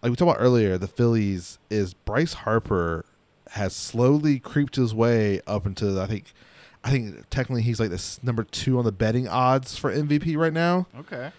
[0.02, 3.04] like we talked about earlier, the Phillies is Bryce Harper
[3.50, 6.32] has slowly creeped his way up into I think
[6.82, 10.52] I think technically he's like this number two on the betting odds for MVP right
[10.52, 11.30] now Okay.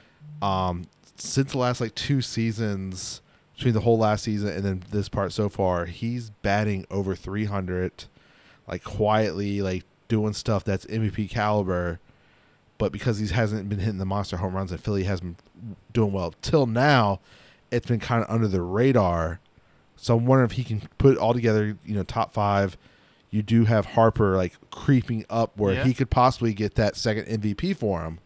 [0.42, 0.86] um,
[1.18, 3.22] since the last like two seasons,
[3.56, 8.06] between the whole last season and then this part so far, he's batting over 300,
[8.68, 12.00] like quietly, like doing stuff that's MVP caliber.
[12.78, 16.12] But because he hasn't been hitting the monster home runs and Philly hasn't been doing
[16.12, 17.20] well till now,
[17.72, 19.40] it's been kind of under the radar.
[19.96, 22.78] So I'm wondering if he can put it all together, you know, top five.
[23.32, 25.84] You do have Harper like creeping up where Yeah.
[25.86, 28.20] he could possibly get that second MVP for him.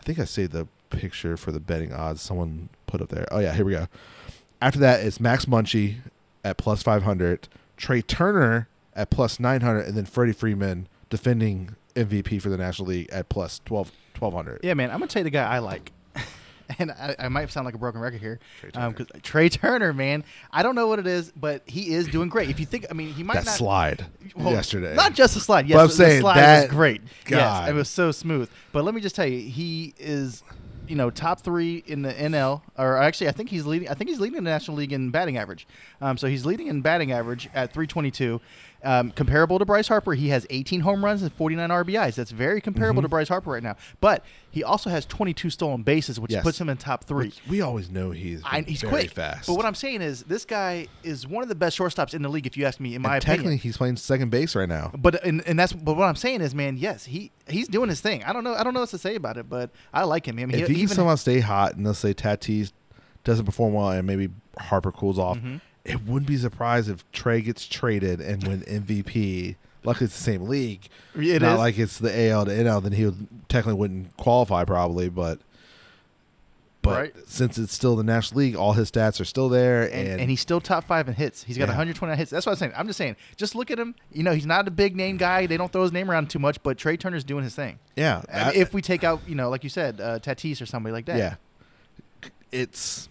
[0.00, 3.26] I think I saved the picture for the betting odds someone put up there.
[3.30, 3.88] Oh yeah, here we go.
[4.60, 5.96] After that, it's Max Muncy
[6.44, 11.76] at plus five hundred, Trea Turner at plus nine hundred, and then Freddie Freeman defending
[11.94, 14.60] MVP for the National League at plus 12, 1200.
[14.62, 14.90] Yeah, man.
[14.90, 15.92] I'm gonna tell you the guy I like.
[16.78, 19.04] And I, I might sound like a broken record here, Trea Um, Turner.
[19.10, 22.48] 'cause Trea Turner, man, I don't know what it is, but he is doing great.
[22.48, 24.94] If you think, I mean, he might That not slide Well, yesterday.
[24.94, 25.66] Not just the slide.
[25.66, 27.02] Yes, But I'm the saying slide that- was great.
[27.28, 27.68] Yes, God.
[27.68, 28.48] it was so smooth.
[28.72, 30.42] But let me just tell you, he is,
[30.88, 32.62] you know, top three in the NL.
[32.78, 33.90] Or actually, I think he's leading.
[33.90, 35.66] I think he's leading the National League in batting average.
[36.00, 38.40] Um, so he's leading in batting average at 322.
[38.84, 42.16] Um, comparable to Bryce Harper, he has 18 home runs and 49 RBIs.
[42.16, 43.04] That's very comparable Mm-hmm.
[43.04, 43.76] to Bryce Harper right now.
[44.00, 46.42] But he also has 22 stolen bases, which Yes.
[46.42, 47.26] puts him in top three.
[47.26, 49.46] Which we always know he's I, he's very quick, fast.
[49.46, 52.28] But what I'm saying is, this guy is one of the best shortstops in the
[52.28, 52.46] league.
[52.46, 53.36] If you ask me, in my and opinion.
[53.44, 54.90] technically he's playing second base right now.
[54.98, 58.00] But and, and that's but what I'm saying is, man, yes, he he's doing his
[58.00, 58.24] thing.
[58.24, 60.38] I don't know I don't know what to say about it, but I like him.
[60.40, 62.72] I mean, if he can even somehow stay hot and let's say Tatis
[63.22, 65.60] doesn't perform well and maybe Harper cools off, Mhm.
[65.84, 70.42] It wouldn't be surprised if Trea gets traded and win MVP luckily it's the same
[70.48, 70.88] league.
[71.16, 71.58] It Not is.
[71.58, 75.40] like it's the AL to NL, then he would technically wouldn't qualify probably, but
[76.82, 77.14] but Right.
[77.28, 80.30] since it's still the National League, all his stats are still there, and, and, and
[80.30, 81.42] he's still top five in hits.
[81.44, 81.70] He's got Yeah.
[81.76, 82.30] 129 hits.
[82.32, 82.72] That's what I'm saying.
[82.76, 83.94] I'm just saying, just look at him.
[84.12, 85.46] You know, he's not a big name guy.
[85.46, 87.78] They don't throw his name around too much, but Trea Turner's doing his thing.
[87.96, 90.66] yeah, I mean, if we take out, you know, like you said, uh, Tatis or
[90.66, 91.18] somebody like that.
[91.18, 91.34] yeah,
[92.50, 93.08] it's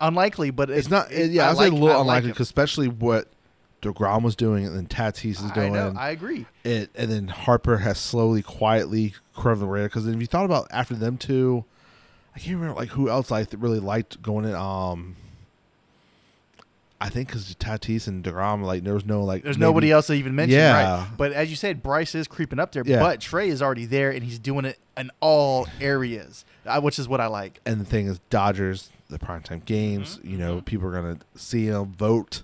[0.00, 1.12] Unlikely, but it's it- not.
[1.12, 2.32] it- yeah, I, I was like, a little I like unlikely.
[2.32, 3.28] 'cause especially what
[3.82, 5.72] Degrom was doing and then Tatis is I doing.
[5.72, 5.94] know.
[5.96, 6.46] I agree.
[6.64, 9.88] it and then Harper has slowly, quietly curved the radar.
[9.88, 11.64] Because if you thought about after them two,
[12.34, 14.54] I can't remember like who else I th- really liked going in.
[14.54, 15.16] Um,
[17.02, 20.08] I think because Tatis and Degrom, like there was no like There's maybe- nobody else
[20.08, 20.98] to even mention, Yeah.
[20.98, 21.08] right?
[21.16, 22.82] But as you said, Bryce is creeping up there.
[22.84, 23.00] Yeah.
[23.00, 27.08] But Trea is already there, and he's doing it in all areas, uh, which is
[27.08, 27.60] what I like.
[27.64, 31.66] And the thing is, Dodgers, the primetime games, Mm-hmm, you know, people are gonna see
[31.66, 32.42] him vote.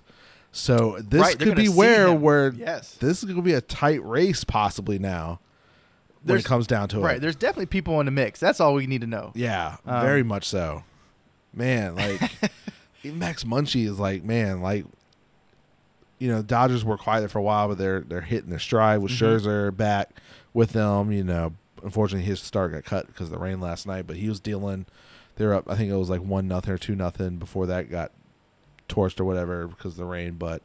[0.51, 2.95] So this Right, could be where where Yes.
[2.99, 5.39] this is gonna be a tight race possibly now.
[6.23, 7.03] When There's- it comes down to Right.
[7.03, 7.21] it, right?
[7.21, 8.39] There's definitely people in the mix.
[8.39, 9.31] That's all we need to know.
[9.35, 10.83] Yeah, Um, very much so.
[11.53, 12.21] Man, like
[13.03, 14.85] even Max Muncy is like, man, like
[16.19, 19.11] you know, Dodgers were quiet for a while, but they're they're hitting their stride with
[19.11, 19.17] Mhm.
[19.39, 20.09] Scherzer back
[20.53, 21.11] with them.
[21.11, 21.53] You know,
[21.83, 24.85] unfortunately his start got cut because of the rain last night, but he was dealing.
[25.37, 25.69] They're up.
[25.69, 28.11] I think it was like one nothing or two nothing before that got
[28.89, 30.33] torched or whatever because of the rain.
[30.33, 30.61] But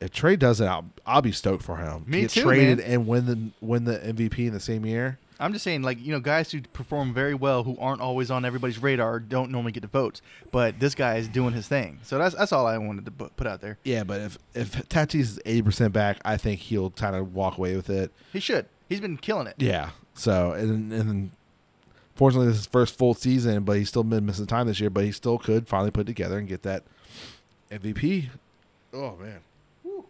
[0.00, 2.04] if Trea does it, I'll, I'll be stoked for him.
[2.06, 2.86] Me get too, traded man.
[2.86, 5.18] and win the win the MVP in the same year.
[5.38, 8.44] I'm just saying, like you know, guys who perform very well, who aren't always on
[8.44, 10.22] everybody's radar, don't normally get the votes.
[10.52, 13.46] But this guy is doing his thing, so that's that's all I wanted to put
[13.46, 13.78] out there.
[13.84, 17.58] Yeah, but if if Tatis is eighty percent back, I think he'll kind of walk
[17.58, 18.12] away with it.
[18.32, 18.66] He should.
[18.88, 19.56] He's been killing it.
[19.58, 19.90] Yeah.
[20.14, 21.32] So and and then,
[22.14, 24.90] fortunately, this is his first full season, but he's still been missing time this year.
[24.90, 26.84] But he still could finally put it together and get that
[27.70, 28.28] MVP.
[28.92, 29.40] Oh man,
[29.84, 30.04] Woo.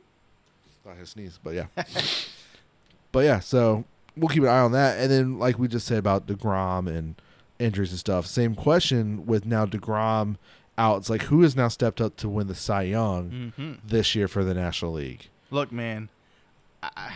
[0.85, 1.67] not his sneeze, but yeah.
[3.13, 3.85] but yeah, so
[4.17, 4.99] we'll keep an eye on that.
[4.99, 7.15] And then, like we just said about Degrom and
[7.59, 8.27] injuries and stuff.
[8.27, 10.37] Same question with now Degrom
[10.77, 10.99] out.
[10.99, 14.29] It's like who has now stepped up to win the Cy Young hmm this year
[14.29, 15.29] for the National League?
[15.51, 16.09] Look, man,
[16.83, 17.13] I,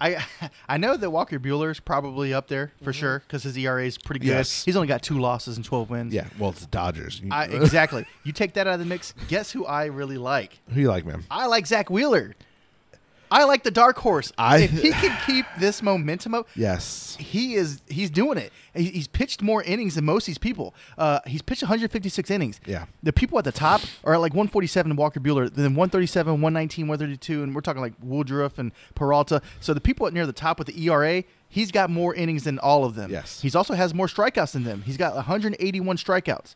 [0.00, 0.24] I
[0.68, 4.20] I know that Walker Buehler's probably up there for sure because his ERA is pretty
[4.20, 4.28] good.
[4.28, 4.38] Mm-hmm.
[4.38, 4.64] Yes.
[4.64, 6.14] He's only got two losses and 12 wins.
[6.14, 7.22] Yeah, well, it's the Dodgers.
[7.30, 8.06] I, exactly.
[8.24, 9.14] you take that out of the mix.
[9.28, 10.58] Guess who I really like?
[10.72, 11.24] Who you like, man?
[11.30, 12.34] I like Zack Wheeler.
[13.34, 14.32] I like the dark horse.
[14.38, 17.16] I- if he can keep this momentum up, Yes.
[17.18, 18.52] he is he's doing it.
[18.74, 20.72] He- He's pitched more innings than most of these people.
[20.96, 22.60] Uh, he's pitched 156 innings.
[22.64, 22.84] Yeah.
[23.02, 27.42] The people at the top are at like 147 Walker Buehler, then 137, 119, 132,
[27.42, 29.42] and we're talking like Woodruff and Peralta.
[29.60, 32.84] So the people near the top with the ERA, he's got more innings than all
[32.84, 33.10] of them.
[33.10, 33.40] Yes.
[33.40, 34.82] He's also has more strikeouts than them.
[34.86, 36.54] He's got 181 strikeouts.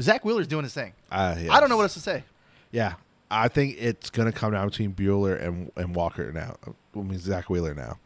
[0.00, 0.92] Zack Wheeler's doing his thing.
[1.10, 2.24] Uh, I don't know what else to say.
[2.70, 2.94] Yeah,
[3.30, 6.56] I think it's gonna come down between Buehler and and Walker now.
[6.94, 7.98] I mean Zack Wheeler now.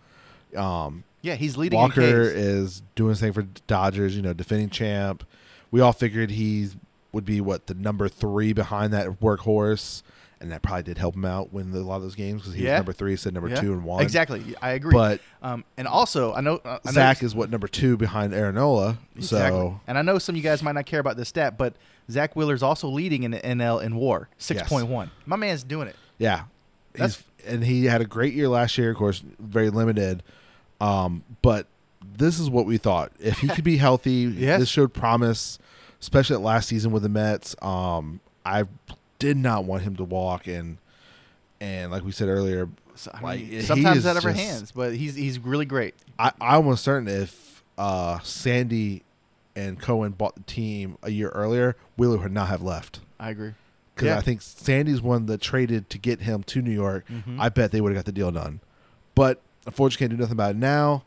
[0.61, 1.79] Um, Yeah, he's leading.
[1.79, 4.17] Walker is doing his thing for Dodgers.
[4.17, 5.25] You know, defending champ.
[5.71, 6.71] We all figured he
[7.13, 10.03] would be what the number three behind that workhorse,
[10.41, 12.55] and that probably did help him out win the, a lot of those games because
[12.55, 12.73] he Yeah.
[12.75, 13.61] was number three, said number Yeah.
[13.61, 14.03] two and one.
[14.03, 14.43] Exactly.
[14.63, 14.93] I agree.
[14.93, 18.33] But um, and also I know uh, I know Zack is what number two behind
[18.35, 18.99] Aaron Nola.
[19.17, 19.59] Exactly.
[19.61, 21.75] So and I know some of you guys might not care about this stat, but
[22.11, 25.11] Zack Wheeler's also leading in the NL in WAR, six point one.
[25.27, 25.97] My man's doing it.
[26.19, 26.45] Yeah,
[26.95, 28.91] That's- He's, and he had a great year last year.
[28.91, 30.23] Of course, very limited.
[30.81, 31.67] Um, but
[32.17, 33.13] this is what we thought.
[33.21, 34.61] If he could be healthy, Yes.
[34.61, 35.59] this showed promise,
[36.01, 37.55] especially at last season with the Mets.
[37.63, 38.65] Um, I
[39.21, 40.79] did not want him to walk, and
[41.61, 42.69] and like we said earlier,
[43.23, 45.95] Like, mean, sometimes out of our hands, but he's he's really great.
[46.19, 49.05] I I almost certain if uh, Sandy
[49.55, 53.01] and Cohen bought the team a year earlier, Wheeler would not have left.
[53.19, 53.53] I agree.
[53.95, 54.17] Because Yeah.
[54.19, 57.07] I think Sandy's one that traded to get him to New York.
[57.09, 57.37] Mhm.
[57.39, 58.61] I bet they would have got the deal done.
[59.15, 61.05] But unfortunately, can't do nothing about it now.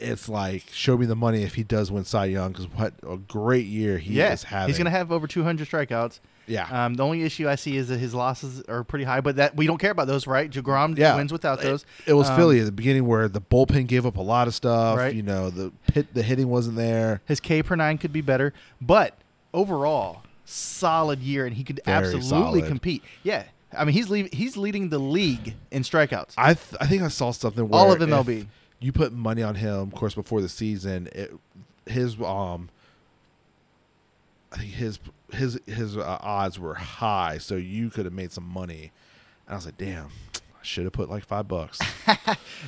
[0.00, 3.16] It's like show me the money if he does win Cy Young because what a
[3.16, 4.68] great year he yeah, is having.
[4.68, 6.20] he's gonna have over 200 strikeouts.
[6.46, 6.84] Yeah.
[6.86, 9.56] Um, the only issue I see is that his losses are pretty high, but that
[9.56, 10.50] we don't care about those, right?
[10.50, 11.16] Jagrom Yeah.
[11.16, 11.84] wins without those.
[12.06, 14.54] It was Um, Philly at the beginning where the bullpen gave up a lot of
[14.54, 14.96] stuff.
[14.98, 15.14] Right.
[15.14, 17.20] You know the pit, the hitting wasn't there.
[17.26, 19.14] His K per nine could be better, but
[19.54, 22.66] overall, solid year, and he could Very absolutely solid.
[22.66, 23.02] compete.
[23.22, 23.44] Yeah,
[23.76, 26.34] I mean he's leave, he's leading the league in strikeouts.
[26.38, 28.46] I th- I think I saw something where All of MLB.
[28.78, 31.08] You put money on him, of course, before the season.
[31.12, 31.32] It,
[31.86, 32.68] his um,
[34.58, 34.98] his
[35.32, 38.92] his his uh, odds were high, so you could have made some money.
[39.46, 41.78] And I was like, damn, I should have put like five bucks.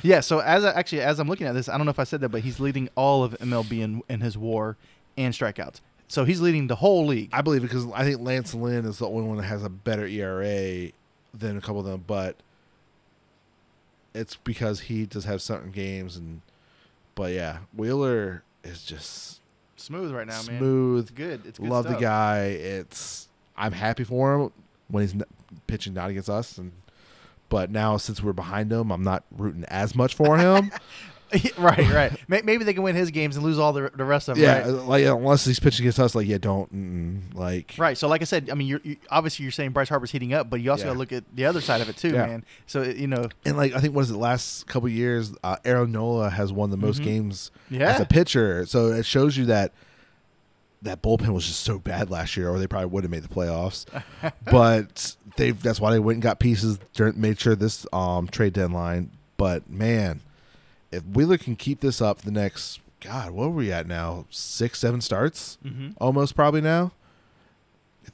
[0.03, 2.03] Yeah, so as I, actually as I'm looking at this, I don't know if I
[2.03, 4.77] said that, but he's leading all of MLB in, in his WAR
[5.17, 5.81] and strikeouts.
[6.07, 7.29] So he's leading the whole league.
[7.33, 9.69] I believe it because I think Lance Lynn is the only one that has a
[9.69, 10.91] better ERA
[11.33, 12.37] than a couple of them, but
[14.13, 16.41] it's because he does have certain games and
[17.15, 19.41] but yeah, Wheeler is just
[19.79, 20.59] Smooth right now, man.
[20.59, 21.15] smooth.
[21.15, 21.45] Good.
[21.45, 21.97] It's good Love stuff.
[21.97, 22.45] the guy.
[22.47, 24.51] It's I'm happy for him
[24.89, 25.23] when he's n-
[25.67, 26.71] pitching not against us and
[27.49, 30.71] but now since we're behind him, I'm not rooting as much for him.
[31.57, 32.11] right, right.
[32.27, 34.43] Maybe they can win his games and lose all the, the rest of them.
[34.43, 34.67] yeah, right?
[34.67, 37.97] like unless he's pitching against us, like yeah, don't mm, like Right.
[37.97, 40.49] So, like I said, I mean, you're, you obviously you're saying Bryce Harper's heating up,
[40.49, 40.87] but you also Yeah.
[40.89, 42.25] got to look at the other side of it too, Yeah.
[42.25, 42.45] man.
[42.67, 45.57] So, you know, And like I think what is it last couple of years, uh,
[45.65, 47.05] Aaron Nola has won the most Mhm.
[47.05, 48.65] games yeah, as a pitcher.
[48.65, 49.71] So it shows you that
[50.81, 53.27] that bullpen was just so bad last year, or they probably would have made the
[53.27, 53.85] playoffs.
[54.49, 58.53] but they that's why they went and got pieces, during, made sure this um, trade
[58.53, 59.11] deadline.
[59.37, 60.21] But man,
[60.91, 64.25] if Wheeler can keep this up the next, God, what are we at now?
[64.29, 66.91] Six, seven starts, hmm almost probably now.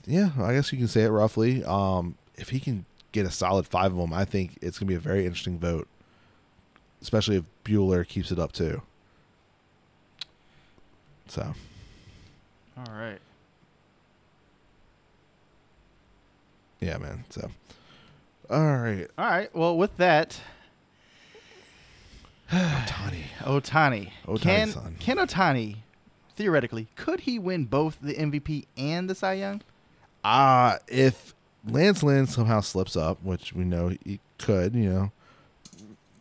[0.05, 1.63] Yeah, I guess you can say it roughly.
[1.63, 4.95] Um, if he can get a solid five of them, I think it's gonna be
[4.95, 5.87] a very interesting vote,
[7.01, 8.81] especially if Buehler keeps it up too.
[11.27, 11.53] So.
[12.77, 13.19] all right.
[16.79, 17.23] Yeah, man.
[17.29, 17.49] So,
[18.49, 19.07] all right.
[19.17, 19.55] All right.
[19.55, 20.39] Well, with that,
[22.51, 23.23] Ohtani.
[23.39, 24.41] Ohtani.
[24.41, 24.95] Can son.
[24.99, 25.77] can Ohtani
[26.35, 29.61] theoretically could he win both the MVP and the Cy Young?
[30.23, 31.33] Uh if
[31.67, 35.11] Lance Lynn somehow slips up, which we know he could, you know,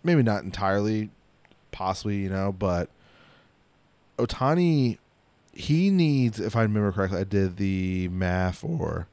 [0.02, 1.10] maybe not entirely,
[1.72, 2.88] possibly, you know, but
[4.18, 4.98] Ohtani,
[5.52, 9.06] he needs, if I remember correctly, I did the math or,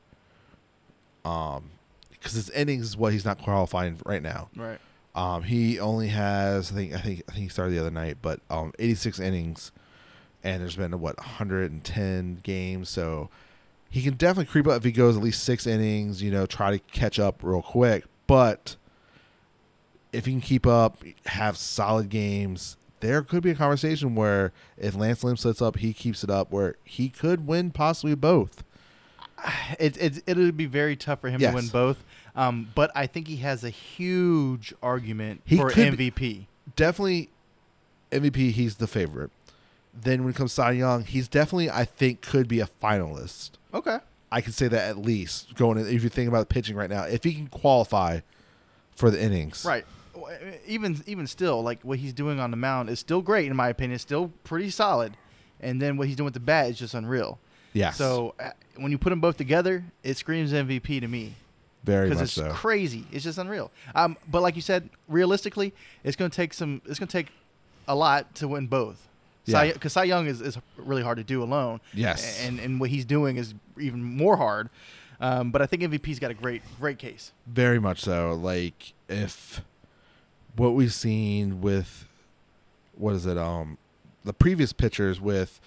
[1.25, 1.71] um,
[2.11, 4.49] because his innings is what he's not qualifying right now.
[4.55, 4.79] Right.
[5.13, 8.17] Um, he only has I think I think I think he started the other night,
[8.21, 9.71] but um, 86 innings,
[10.43, 13.29] and there's been what 110 games, so
[13.89, 16.23] he can definitely creep up if he goes at least six innings.
[16.23, 18.05] You know, try to catch up real quick.
[18.27, 18.77] But
[20.13, 24.95] if he can keep up, have solid games, there could be a conversation where if
[24.95, 28.63] Lance Lynn sets up, he keeps it up, where he could win possibly both.
[29.79, 31.51] It, it it'll be very tough for him Yes.
[31.51, 32.03] to win both.
[32.35, 36.45] Um, but I think he has a huge argument He for MVP.
[36.75, 37.29] definitely
[38.11, 38.51] MVP.
[38.51, 39.31] He's the favorite.
[39.93, 43.51] Then when it comes to Cy Young, he's definitely I think could be a finalist.
[43.73, 43.97] Okay.
[44.31, 47.03] I can say that at least going in, if you think about pitching right now,
[47.03, 48.21] if he can qualify
[48.95, 49.85] for the innings, Right.
[50.65, 53.67] Even even still, like what he's doing on the mound is still great in my
[53.69, 53.95] opinion.
[53.95, 55.17] It's still pretty solid,
[55.59, 57.39] and then what he's doing with the bat is just unreal.
[57.73, 57.97] Yes.
[57.97, 61.33] So uh, when you put them both together, it screams MVP to me
[61.83, 62.51] very much it's so.
[62.51, 63.05] crazy.
[63.11, 63.71] It's just unreal.
[63.95, 66.81] Um, but like you said, realistically, it's going to take some.
[66.85, 67.29] It's going to take
[67.87, 69.07] a lot to win both.
[69.45, 69.71] Yeah.
[69.71, 71.81] Because Cy, Young is, is really hard to do alone.
[71.93, 72.45] Yes.
[72.45, 74.69] And and what he's doing is even more hard.
[75.19, 77.31] Um, but I think MVP's got a great great case.
[77.47, 78.33] Very much so.
[78.33, 79.61] Like if
[80.55, 82.07] what we've seen with
[82.95, 83.37] what is it?
[83.37, 83.77] Um,
[84.23, 85.59] the previous pitchers with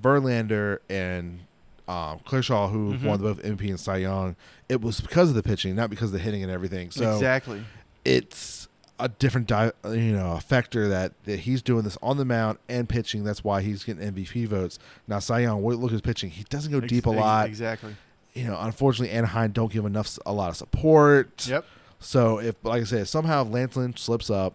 [0.00, 1.40] Verlander and
[1.88, 3.02] um, Kershaw, who Mhm.
[3.04, 4.36] won both MVP and Cy Young,
[4.68, 6.90] it was because of the pitching, not because of the hitting and everything.
[6.90, 7.62] So exactly.
[8.04, 8.68] it's
[8.98, 12.88] a different di- you know factor that, that he's doing this on the mound and
[12.88, 13.24] pitching.
[13.24, 14.78] That's why he's getting MVP votes.
[15.08, 16.30] Now Cy Young, look at his pitching.
[16.30, 17.46] He doesn't go deep a lot.
[17.48, 17.96] Exactly.
[18.34, 21.46] You know, unfortunately, Anaheim don't give enough a lot of support.
[21.48, 21.64] Yep.
[22.00, 24.54] So if, like I said, somehow if Lance Lynn slips up,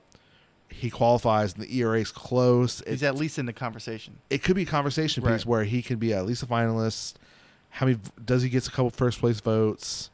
[0.70, 2.82] he qualifies and the ERA is close.
[2.88, 4.20] He's at least in the conversation.
[4.30, 5.46] it could be a conversation piece Right.
[5.46, 7.16] where he can be at least a finalist.
[7.72, 10.10] How many does he gets a couple first place votes?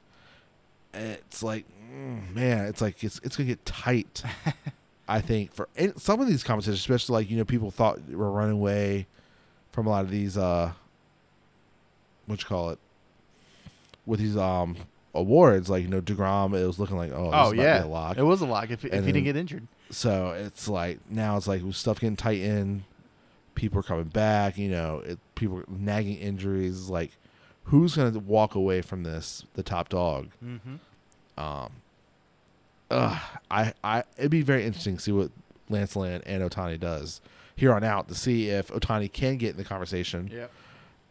[0.94, 4.24] It's like, mm, man, it's like it's it's gonna get tight.
[5.08, 8.32] I think for and some of these competitions, especially like you know people thought were
[8.32, 9.08] running away
[9.72, 10.72] from a lot of these uh,
[12.26, 12.80] what you call it,
[14.06, 14.76] with these um
[15.14, 17.84] awards like you know Degrom, it was looking like oh, this Oh about be yeah,
[17.84, 18.18] a lock.
[18.18, 19.68] it was a lock if, if he And didn't get injured.
[19.90, 22.84] So it's like now it's like stuff getting tightened,
[23.56, 24.58] people are coming back.
[24.58, 26.90] You know, it, people are nagging injuries.
[26.90, 27.12] Like,
[27.66, 29.46] who's gonna walk away from this?
[29.54, 30.30] The top dog.
[30.44, 30.76] Mm-hmm.
[31.38, 31.72] Um,
[32.92, 33.20] ugh,
[33.52, 35.32] I, I, it'd be very interesting to see what
[35.70, 37.22] Lance Lynn and Ohtani does
[37.56, 40.30] here on out to see if Ohtani can get in the conversation.
[40.32, 40.48] Yeah.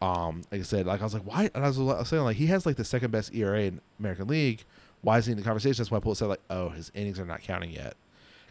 [0.01, 1.49] Um, like I said, like I was like, why?
[1.53, 3.81] And I was, I was saying like he has like the second best ERA in
[3.99, 4.63] American League.
[5.01, 5.77] Why is he in the conversation?
[5.77, 7.95] That's why people said like, oh, his innings are not counting yet.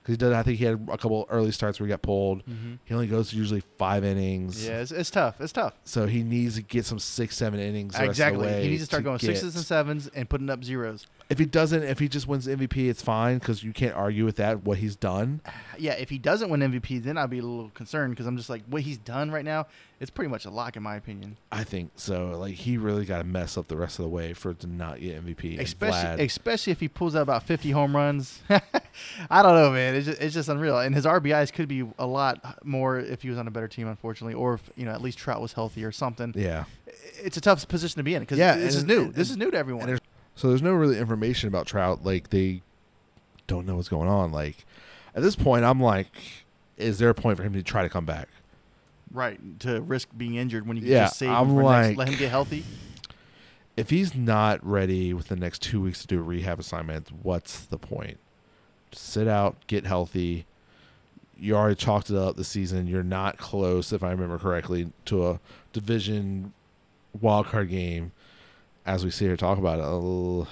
[0.04, 0.34] Because he does.
[0.34, 2.44] I think he had a couple early starts where he got pulled.
[2.44, 2.74] Mm-hmm.
[2.84, 4.66] He only goes usually five innings.
[4.66, 5.40] Yeah, it's, it's tough.
[5.40, 5.72] It's tough.
[5.84, 7.94] So he needs to get some six, seven innings.
[7.94, 8.62] the rest of the Exactly.
[8.64, 11.06] He needs to start going get- sixes and sevens and putting up zeros.
[11.30, 14.36] If he doesn't, if he just wins MVP, it's fine because you can't argue with
[14.36, 14.62] that.
[14.62, 15.40] What he's done.
[15.78, 18.50] Yeah, if he doesn't win MVP, then I'd be a little concerned because I'm just
[18.50, 19.66] like, what he's done right now,
[20.00, 21.38] it's pretty much a lock in my opinion.
[21.50, 22.32] I think so.
[22.38, 24.66] Like he really got to mess up the rest of the way for it to
[24.66, 25.58] not get MVP.
[25.58, 28.40] Especially, especially if he pulls out about 50 home runs.
[29.30, 29.94] I don't know, man.
[29.94, 30.78] It's just, it's just unreal.
[30.78, 33.88] And his RBIs could be a lot more if he was on a better team,
[33.88, 36.32] unfortunately, or if you know at least Trout was healthy or something.
[36.36, 36.64] yeah.
[37.22, 39.10] It's a tough position to be in because Yeah, this is new.
[39.10, 39.98] this is new to everyone.
[40.36, 42.04] So there's no really information about Trout.
[42.04, 42.62] Like they
[43.46, 44.32] don't know what's going on.
[44.32, 44.64] Like
[45.14, 46.10] at this point, I'm like,
[46.76, 48.28] is there a point for him to try to come back?
[49.12, 51.86] Right to risk being injured when you can Yeah, just save I'm him for like-
[51.86, 52.64] next, let him get healthy.
[53.76, 57.60] If he's not ready within the next two weeks to do a rehab assignment, what's
[57.64, 58.18] the point?
[58.92, 60.46] Sit out, get healthy.
[61.36, 62.86] You already chalked it up the season.
[62.86, 65.40] You're not close, if I remember correctly, to a
[65.72, 66.52] division
[67.20, 68.12] wild card game.
[68.86, 70.48] As we sit here talk about it,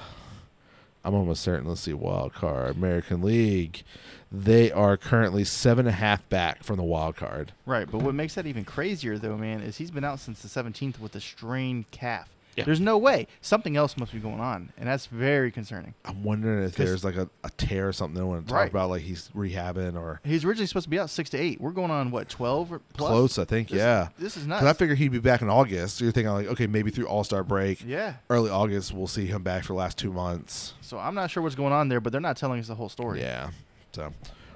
[1.04, 1.68] I'm almost certain.
[1.68, 3.82] Let's see, wild card, American League.
[4.30, 7.52] They are currently seven and a half back from the wild card.
[7.66, 10.48] Right, but what makes that even crazier, though, man, is he's been out since the
[10.48, 12.30] 17th with a strained calf.
[12.56, 12.64] Yeah.
[12.64, 15.94] There's no way something else must be going on, and that's very concerning.
[16.04, 18.70] I'm wondering if there's like a, a tear or something they want to talk Right.
[18.70, 21.60] about, like he's rehabbing or He's originally supposed to be out six to eight.
[21.60, 23.08] We're going on what 12 or plus?
[23.08, 23.38] close.
[23.38, 24.08] I think, This- yeah.
[24.18, 24.78] This is Because I nuts.
[24.78, 25.96] figure he'd be back in August.
[25.96, 28.14] So you're thinking like, okay, maybe through All Star break, yeah.
[28.28, 30.74] early August, we'll see him back for the last two months.
[30.82, 32.90] So I'm not sure what's going on there, but they're not telling us the whole
[32.90, 33.20] story.
[33.20, 33.50] Yeah,
[33.92, 34.12] so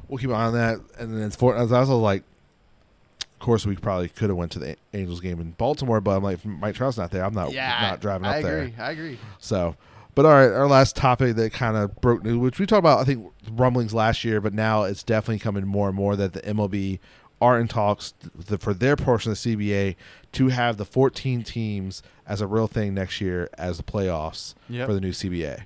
[0.07, 0.81] we'll keep an eye on that.
[0.99, 1.57] And then it's for.
[1.57, 2.25] I was also like, of
[3.47, 6.35] course, we probably could have went to the Angels game in Baltimore, but I'm like,
[6.35, 7.25] if Mike Trout's not there.
[7.25, 7.79] I'm not yeah.
[7.91, 8.59] not driving up I there.
[8.59, 8.75] I agree.
[8.79, 9.19] I agree.
[9.39, 9.77] So,
[10.15, 13.01] but all right, our last topic that kind of broke news, which we talked about,
[13.01, 16.41] I think rumblings last year, but now it's definitely coming more and more that the
[16.43, 16.99] MLB
[17.41, 18.15] are in talks
[18.49, 19.95] th- for their portion of the CBA
[20.33, 24.87] to have the 14 teams as a real thing next year as the playoffs Yep.
[24.89, 25.63] for the new CBA.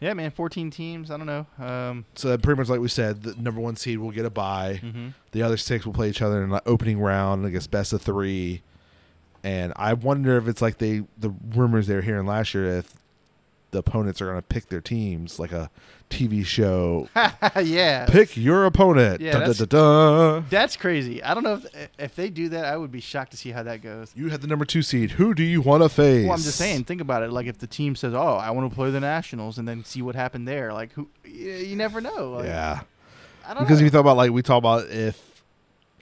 [0.00, 0.30] Yeah, man.
[0.30, 1.10] 14 teams.
[1.10, 1.46] I don't know.
[1.58, 4.30] Um, So that pretty much like we said, the number one seed will get a
[4.30, 4.80] bye.
[4.82, 5.14] mhm.
[5.32, 8.02] The other six will play each other in the opening round, I guess best of
[8.02, 8.62] three.
[9.42, 12.94] And I wonder if it's like they the rumors they were hearing last year if
[13.70, 15.70] the opponents are going to pick their teams like a
[16.10, 17.08] TV show.
[17.62, 18.06] yeah.
[18.06, 19.20] pick your opponent.
[19.20, 20.46] Yeah, Dun, that's- dun, dun.
[20.50, 21.22] That's crazy.
[21.22, 23.62] I don't know if if they do that, I would be shocked to see how
[23.64, 24.12] that goes.
[24.14, 25.12] You had the number two seed.
[25.12, 26.24] Who do you want to face?
[26.24, 26.84] Well, I'm just saying.
[26.84, 27.30] Think about it.
[27.30, 30.02] Like if the team says, "Oh, I want to play the Nationals," and then see
[30.02, 30.72] what happened there.
[30.72, 31.08] Like who?
[31.24, 32.30] You, you never know.
[32.30, 32.80] Like, Yeah,
[33.46, 35.42] I don't because if you thought about like we talked about if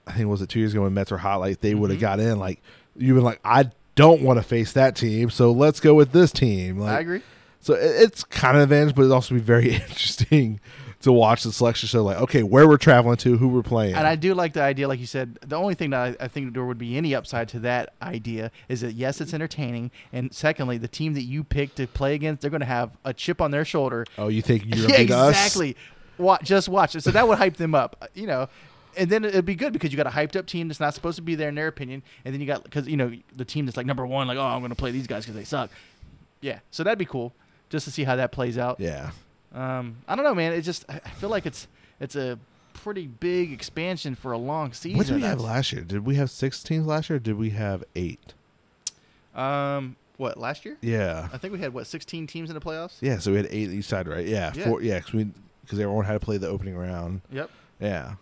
[0.07, 1.81] I think was it two years ago when Mets were hot, like they mm-hmm.
[1.81, 2.39] would have got in.
[2.39, 2.61] Like
[2.95, 6.31] you've been like I don't want to face that team, so let's go with this
[6.31, 6.79] team.
[6.79, 7.21] Like I agree.
[7.65, 10.59] So it's kind of an advantage, but it'd also be very interesting
[11.01, 12.03] to watch the selection show.
[12.03, 13.95] Like, okay, where we're traveling to, who we're playing.
[13.95, 15.39] And I do like the idea, like you said.
[15.41, 18.51] The only thing that I, I think there would be any upside to that idea
[18.69, 22.41] is that yes, it's entertaining, and secondly, the team that you pick to play against,
[22.43, 24.05] they're going to have a chip on their shoulder.
[24.19, 25.29] oh, you think you're Yeah, gonna us?
[25.29, 25.75] exactly.
[26.19, 27.01] Wa just watch it.
[27.01, 28.47] So that would hype them up, uh, you know.
[28.95, 31.15] And then it'd be good because you got a hyped up team that's not supposed
[31.15, 33.65] to be there in their opinion, and then you got because you know the team
[33.65, 35.71] that's like number one, like oh I'm going to play these guys because they suck.
[36.41, 37.33] Yeah, so that'd be cool
[37.69, 38.79] just to see how that plays out.
[38.79, 39.11] Yeah.
[39.53, 40.53] Um, I don't know, man.
[40.53, 41.67] It just I feel like it's
[41.99, 42.37] it's a
[42.73, 44.97] pretty big expansion for a long season.
[44.97, 45.81] What did we have last year?
[45.83, 47.17] Did we have six teams last year?
[47.17, 48.33] or Did we have eight?
[49.33, 50.77] Um, what last year?
[50.81, 51.29] Yeah.
[51.33, 52.95] I think we had what 16 teams in the playoffs.
[53.01, 53.19] Yeah.
[53.19, 54.25] So we had eight each side, right?
[54.25, 54.51] Yeah.
[54.55, 54.65] Yeah.
[54.65, 54.81] Four.
[54.81, 54.99] Yeah.
[54.99, 55.27] Because we
[55.63, 57.21] because everyone had to play the opening round.
[57.31, 57.49] Yep.
[57.79, 58.15] Yeah.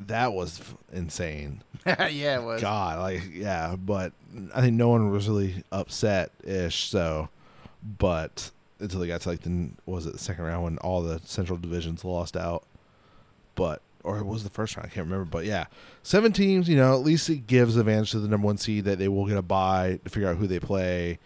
[0.00, 1.62] That was f- insane.
[1.86, 2.60] yeah, it was.
[2.60, 4.12] God, like yeah, but
[4.54, 6.90] I think no one was really upset ish.
[6.90, 7.28] So,
[7.98, 11.20] but until they got to like the was it the second round when all the
[11.24, 12.64] central divisions lost out,
[13.54, 15.24] but or it was the first round I can't remember.
[15.24, 15.66] But yeah,
[16.02, 16.68] seven teams.
[16.68, 19.26] You know, at least it gives advantage to the number one seed that they will
[19.26, 21.18] get a bye to figure out who they play,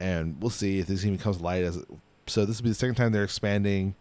[0.00, 1.82] and we'll see if this even comes light as.
[2.26, 3.94] So this will be the second time they're expanding.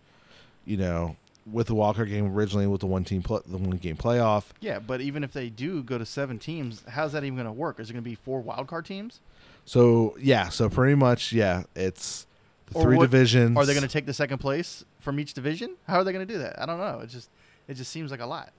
[0.65, 1.15] You know,
[1.51, 4.45] with the Walker game originally with the one team pl- the one game playoff.
[4.59, 7.51] Yeah, but even if they do go to seven teams, how's that even going to
[7.51, 7.79] work?
[7.79, 9.19] Is it going to be four wild card teams?
[9.65, 12.25] So yeah, so pretty much yeah, it's
[12.67, 13.57] the Or three what- divisions.
[13.57, 15.75] Are they going to take the second place from each division?
[15.87, 16.59] How are they going to do that?
[16.61, 16.99] I don't know.
[17.01, 17.29] It just
[17.67, 18.51] it just seems like a lot.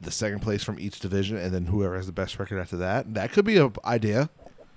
[0.00, 3.12] the second place from each division, and then whoever has the best record after that?
[3.14, 4.30] That could be a idea.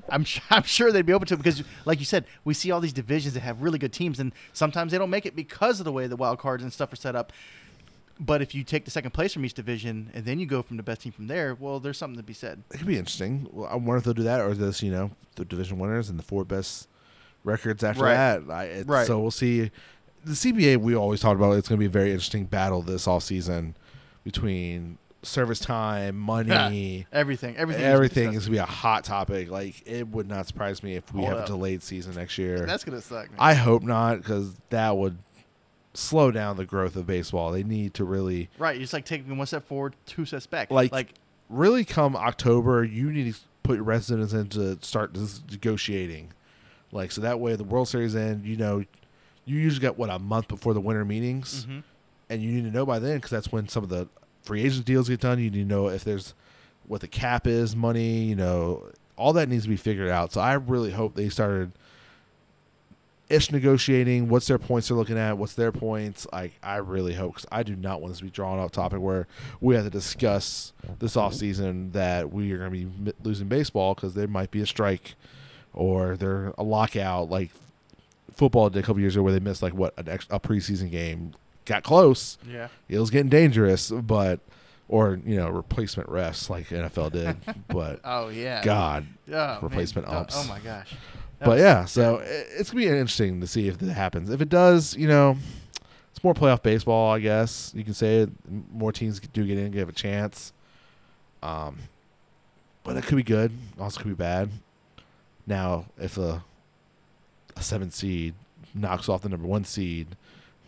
[0.09, 2.71] I'm sh- I'm sure they'd be open to it because, like you said, we see
[2.71, 5.79] all these divisions that have really good teams, and sometimes they don't make it because
[5.79, 7.31] of the way the wild cards and stuff are set up.
[8.19, 10.77] But if you take the second place from each division and then you go from
[10.77, 12.61] the best team from there, well, there's something to be said.
[12.71, 13.47] It could be interesting.
[13.51, 16.09] Well, I wonder if they'll do that, or is this you know the division winners
[16.09, 16.87] and the four best
[17.43, 18.13] records after Right.
[18.15, 18.41] that?
[18.51, 19.07] I, it's, Right.
[19.07, 19.71] So we'll see.
[20.25, 21.53] The CBA we always talked about.
[21.53, 23.75] It's going to be a very interesting battle this all season
[24.23, 29.49] between service time, money, Everything, everything, everything is gonna be a hot topic.
[29.49, 31.45] Like it would not surprise me if we Hold have up.
[31.45, 32.59] a delayed season next year.
[32.65, 33.29] That's gonna suck.
[33.31, 33.37] Man.
[33.39, 35.17] I hope not, because that would
[35.93, 37.51] slow down the growth of baseball.
[37.51, 40.71] They need to really, right, you're just like taking one step forward, two steps back.
[40.71, 41.13] Like- like
[41.49, 42.83] really come October.
[42.83, 45.15] You need to put your residents in to start
[45.51, 46.33] negotiating,
[46.93, 48.45] like so that way the World Series end.
[48.45, 48.83] You know,
[49.45, 51.83] you usually got what a month before the winter meetings, mhm.
[52.29, 54.07] and you need to know by then because that's when some of the
[54.43, 55.39] free agent deals get done.
[55.39, 56.33] You need to know if there's
[56.87, 58.19] what the cap is, money.
[58.19, 58.85] You know,
[59.17, 60.33] all that needs to be figured out.
[60.33, 61.71] So I really hope they started
[63.29, 64.29] ish negotiating.
[64.29, 65.37] What's their points they're looking at?
[65.37, 66.27] What's their points?
[66.31, 68.99] I I really hope because I do not want this to be drawn out topic
[68.99, 69.27] where
[69.59, 73.95] we have to discuss this off season that we are going to be losing baseball
[73.95, 75.15] because there might be a strike
[75.73, 77.49] or they're a lockout like
[78.31, 80.89] football did a couple years ago where they missed like what an ex- a preseason
[80.89, 81.33] game
[81.65, 84.39] got close yeah, it was getting dangerous, but
[84.89, 90.15] or you know replacement refs like NFL did, but oh yeah, God, oh, replacement man.
[90.15, 90.35] Oh- umps.
[90.37, 90.91] Oh, my gosh.
[91.39, 94.29] That but was yeah, so i- it's gonna be interesting to see if that happens.
[94.29, 95.37] If it does, you know,
[96.11, 98.29] it's more playoff baseball, I guess you can say it.
[98.71, 100.53] More teams do get in, give a chance.
[101.41, 101.77] Um,
[102.83, 104.49] but it could be good, also could be bad.
[105.45, 106.43] Now, if a
[107.55, 108.33] a seven seed
[108.73, 110.15] knocks off the number one seed,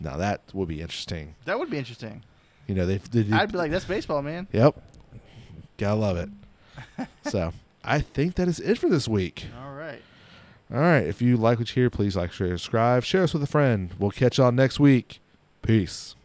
[0.00, 1.34] now that would be interesting.
[1.44, 2.22] that would be interesting.
[2.66, 4.48] You know, they, they I'd be like, that's baseball, man.
[4.52, 4.80] Yep.
[5.78, 6.28] Gotta love it.
[7.30, 7.52] so
[7.84, 9.46] I think that is it for this week.
[9.62, 10.02] All right.
[10.72, 11.04] All right.
[11.04, 13.90] If you like what you hear, please like, share, subscribe, share us with a friend.
[13.98, 15.20] We'll catch y'all next week.
[15.62, 16.16] Peace.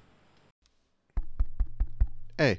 [2.37, 2.57] Hey,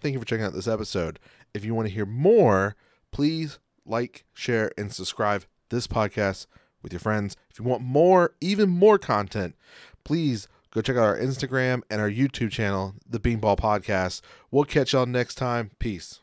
[0.00, 1.18] thank you for checking out this episode.
[1.52, 2.74] If you want to hear more,
[3.10, 6.46] please like, share, and subscribe this podcast
[6.82, 7.36] with your friends.
[7.50, 9.54] If you want more, even more content,
[10.04, 14.20] please go check out our Instagram and our YouTube channel, The Beanball Podcast.
[14.50, 15.70] We'll catch y'all next time.
[15.78, 16.19] Peace.